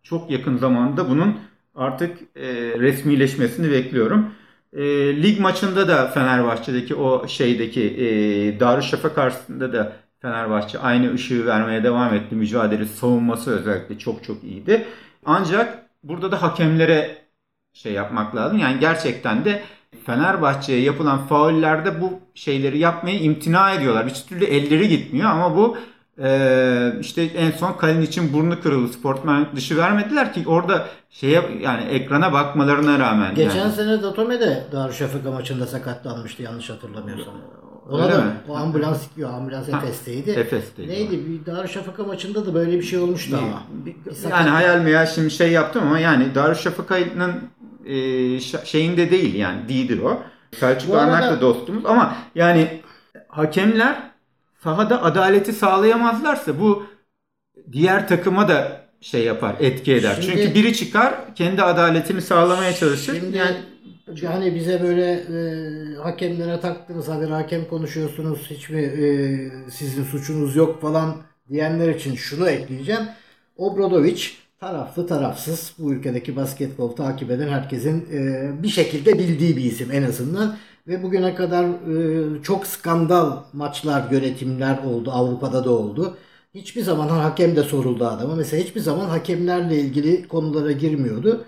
[0.09, 1.39] Çok yakın zamanda bunun
[1.75, 2.45] artık e,
[2.79, 4.31] resmileşmesini bekliyorum.
[4.73, 4.83] E,
[5.23, 12.13] lig maçında da Fenerbahçe'deki o şeydeki e, Darüşşafaka karşısında da Fenerbahçe aynı ışığı vermeye devam
[12.13, 12.35] etti.
[12.35, 14.85] Mücadele savunması özellikle çok çok iyiydi.
[15.25, 17.17] Ancak burada da hakemlere
[17.73, 18.57] şey yapmak lazım.
[18.57, 19.63] Yani gerçekten de
[20.05, 24.05] Fenerbahçe'ye yapılan faullerde bu şeyleri yapmayı imtina ediyorlar.
[24.05, 25.77] Bir türlü elleri gitmiyor ama bu
[26.23, 28.93] ee, işte en son Kalin için burnu kırıldı.
[28.93, 33.35] Sportman dışı vermediler ki orada şeye yani ekrana bakmalarına rağmen.
[33.35, 33.71] Geçen yani.
[33.71, 37.33] sene Datome de Darüşşafaka maçında sakatlanmıştı yanlış hatırlamıyorsam.
[37.89, 38.31] Ona Öyle da mi?
[38.49, 40.31] o ambulans yok ambulans Efes'teydi.
[40.31, 40.91] Efes'teydi.
[40.91, 41.19] Neydi?
[41.25, 43.63] Bir Darüşşafaka maçında da böyle bir şey olmuştu bir, ama.
[43.85, 47.33] Bir, bir yani hayal mi ya şimdi şey yaptım ama yani Darüşşafaka'nın
[47.85, 50.21] e, şeyinde değil yani değildir o.
[50.59, 52.81] Selçuk Arnak da dostumuz ama yani
[53.27, 54.06] hakemler
[54.67, 56.83] sahada adaleti sağlayamazlarsa bu
[57.71, 60.17] diğer takıma da şey yapar, etki eder.
[60.21, 63.15] Şimdi, Çünkü biri çıkar, kendi adaletini sağlamaya çalışır.
[63.15, 63.57] Şimdi yani
[64.21, 65.39] Yani bize böyle e,
[65.95, 69.01] hakemlere taktınız, haber hakem konuşuyorsunuz, hiç mi e,
[69.71, 71.15] sizin suçunuz yok falan
[71.49, 73.03] diyenler için şunu ekleyeceğim.
[73.57, 74.21] Obradovic
[74.59, 80.03] taraflı tarafsız bu ülkedeki basketbol takip eden herkesin e, bir şekilde bildiği bir isim en
[80.03, 80.57] azından.
[80.87, 85.11] Ve bugüne kadar e, çok skandal maçlar, yönetimler oldu.
[85.11, 86.17] Avrupa'da da oldu.
[86.55, 88.35] Hiçbir zaman hakem de soruldu adama.
[88.35, 91.45] Mesela hiçbir zaman hakemlerle ilgili konulara girmiyordu.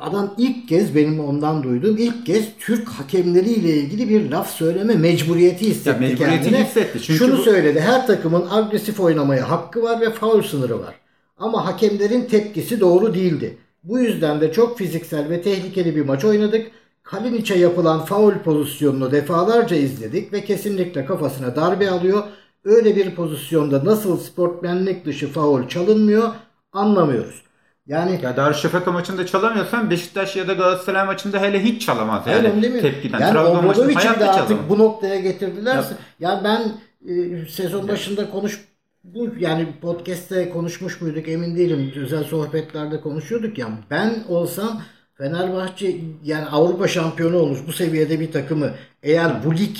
[0.00, 5.66] Adam ilk kez benim ondan duyduğum ilk kez Türk hakemleriyle ilgili bir laf söyleme mecburiyeti
[5.66, 6.64] hissetti Ya mecburiyeti kendine.
[6.64, 6.98] hissetti.
[7.02, 7.80] Çünkü Şunu bu- söyledi.
[7.80, 10.94] Her takımın agresif oynamaya hakkı var ve faul sınırı var.
[11.36, 13.58] Ama hakemlerin tepkisi doğru değildi.
[13.84, 16.70] Bu yüzden de çok fiziksel ve tehlikeli bir maç oynadık.
[17.10, 22.24] Kalinic'e yapılan faul pozisyonunu defalarca izledik ve kesinlikle kafasına darbe alıyor.
[22.64, 26.28] Öyle bir pozisyonda nasıl sportmenlik dışı faul çalınmıyor
[26.72, 27.42] anlamıyoruz.
[27.86, 32.36] Yani Ya Darüşşafaka maçında çalamıyorsan Beşiktaş ya da Galatasaray maçında hele hiç çalamaz yani.
[32.36, 32.80] Öyle değil mi?
[32.80, 33.20] Tepkiden.
[33.20, 34.68] Yani Obradovic'i de artık çalamaz.
[34.68, 35.74] bu noktaya getirdiler.
[35.74, 35.84] Ya-
[36.20, 36.72] Ya ben
[37.12, 38.64] e, sezon başında konuş
[39.04, 41.92] bu yani podcast'te konuşmuş muyduk emin değilim.
[41.96, 43.68] Özel sohbetlerde konuşuyorduk ya.
[43.90, 44.82] Ben olsam
[45.18, 48.70] Fenerbahçe yani Avrupa şampiyonu olmuş bu seviyede bir takımı
[49.02, 49.76] eğer bu lig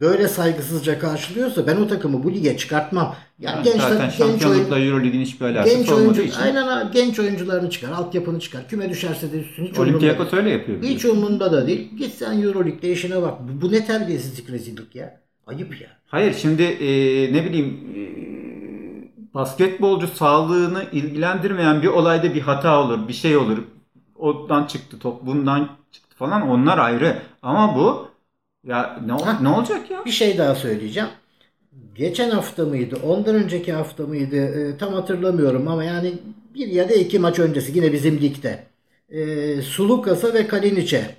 [0.00, 3.16] böyle saygısızca karşılıyorsa ben o takımı bu lige çıkartmam.
[3.38, 6.40] Yani Yani genç, zaten genç oyun, şampiyonlukla Eurolig'in hiçbir alakası genç olmadığı oyuncu, için.
[6.40, 8.68] aynen abi, genç oyuncularını çıkar, altyapını çıkar.
[8.68, 10.82] Küme düşerse de üstüne hiç Olympiakos öyle yapıyor.
[10.82, 11.90] hiç umurunda da değil.
[11.98, 13.34] Git sen Euroleague'de işine bak.
[13.40, 15.20] Bu, bu ne terbiyesizlik rezillik ya.
[15.46, 15.88] Ayıp ya.
[16.06, 16.86] Hayır şimdi e,
[17.32, 18.02] ne bileyim e,
[19.34, 23.58] basketbolcu sağlığını ilgilendirmeyen bir olayda bir hata olur, bir şey olur.
[24.24, 27.16] Ondan çıktı top, bundan çıktı falan onlar ayrı.
[27.42, 28.08] Ama bu
[28.64, 29.38] ya ne, Ha.
[29.42, 30.04] ne olacak ya?
[30.04, 31.08] Bir şey daha söyleyeceğim.
[31.94, 32.98] Geçen hafta mıydı?
[33.04, 34.36] Ondan önceki hafta mıydı?
[34.36, 36.12] Ee, tam hatırlamıyorum ama yani
[36.54, 38.66] bir ya da iki maç öncesi yine bizim ligde.
[39.08, 41.16] Ee, Sulukas'a ve Kalinic'e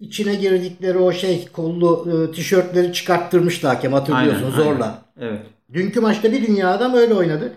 [0.00, 5.04] içine girdikleri o şey kollu e, tişörtleri çıkarttırmıştı hakem hatırlıyorsun Aynen, zorla.
[5.16, 5.32] aynen.
[5.32, 5.46] Evet.
[5.72, 7.52] Dünkü maçta bir dünya adam öyle oynadı.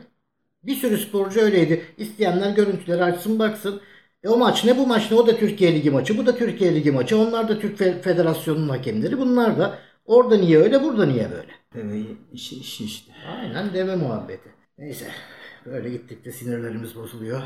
[0.63, 1.85] Bir sürü sporcu öyleydi.
[1.97, 3.81] İsteyenler görüntüleri açsın baksın.
[4.25, 6.17] E o maç ne bu maç ne o da Türkiye Ligi maçı.
[6.17, 7.17] Bu da Türkiye Ligi maçı.
[7.19, 9.17] Onlar da Türk Fe- Federasyonu'nun hakemleri.
[9.17, 11.51] Bunlar da orada niye öyle burada niye böyle.
[11.75, 13.11] Evet, işi, işi işte.
[13.41, 14.49] Aynen deve muhabbeti.
[14.77, 15.05] Neyse
[15.65, 17.41] böyle gittikçe sinirlerimiz bozuluyor.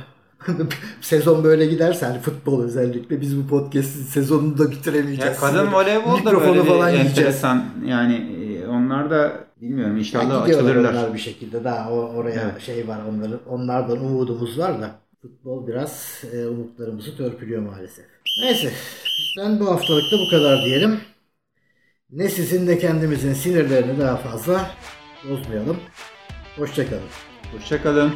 [1.02, 5.42] Sezon böyle giderse hani futbol özellikle biz bu podcast'in sezonunu da bitiremeyeceğiz.
[5.42, 7.18] Ya kadın voleybol da Mikrofonu böyle bir falan yiyeceğiz.
[7.18, 7.66] enteresan.
[7.86, 10.94] Yani e, onlar da bilmiyorum inşallah açılırlar.
[10.94, 11.64] onlar bir şekilde.
[11.64, 12.62] Daha oraya Evet.
[12.62, 13.40] şey var onların.
[13.50, 14.92] Onlardan umudumuz var da.
[15.22, 18.06] Futbol biraz e, umutlarımızı törpülüyor maalesef.
[18.42, 18.74] Neyse.
[19.38, 21.02] Ben bu haftalık da bu kadar diyelim.
[22.10, 24.72] Ne sizin de kendimizin sinirlerini daha fazla
[25.30, 25.80] bozmayalım.
[26.58, 27.10] Hoşçakalın.
[27.52, 28.14] Hoşçakalın.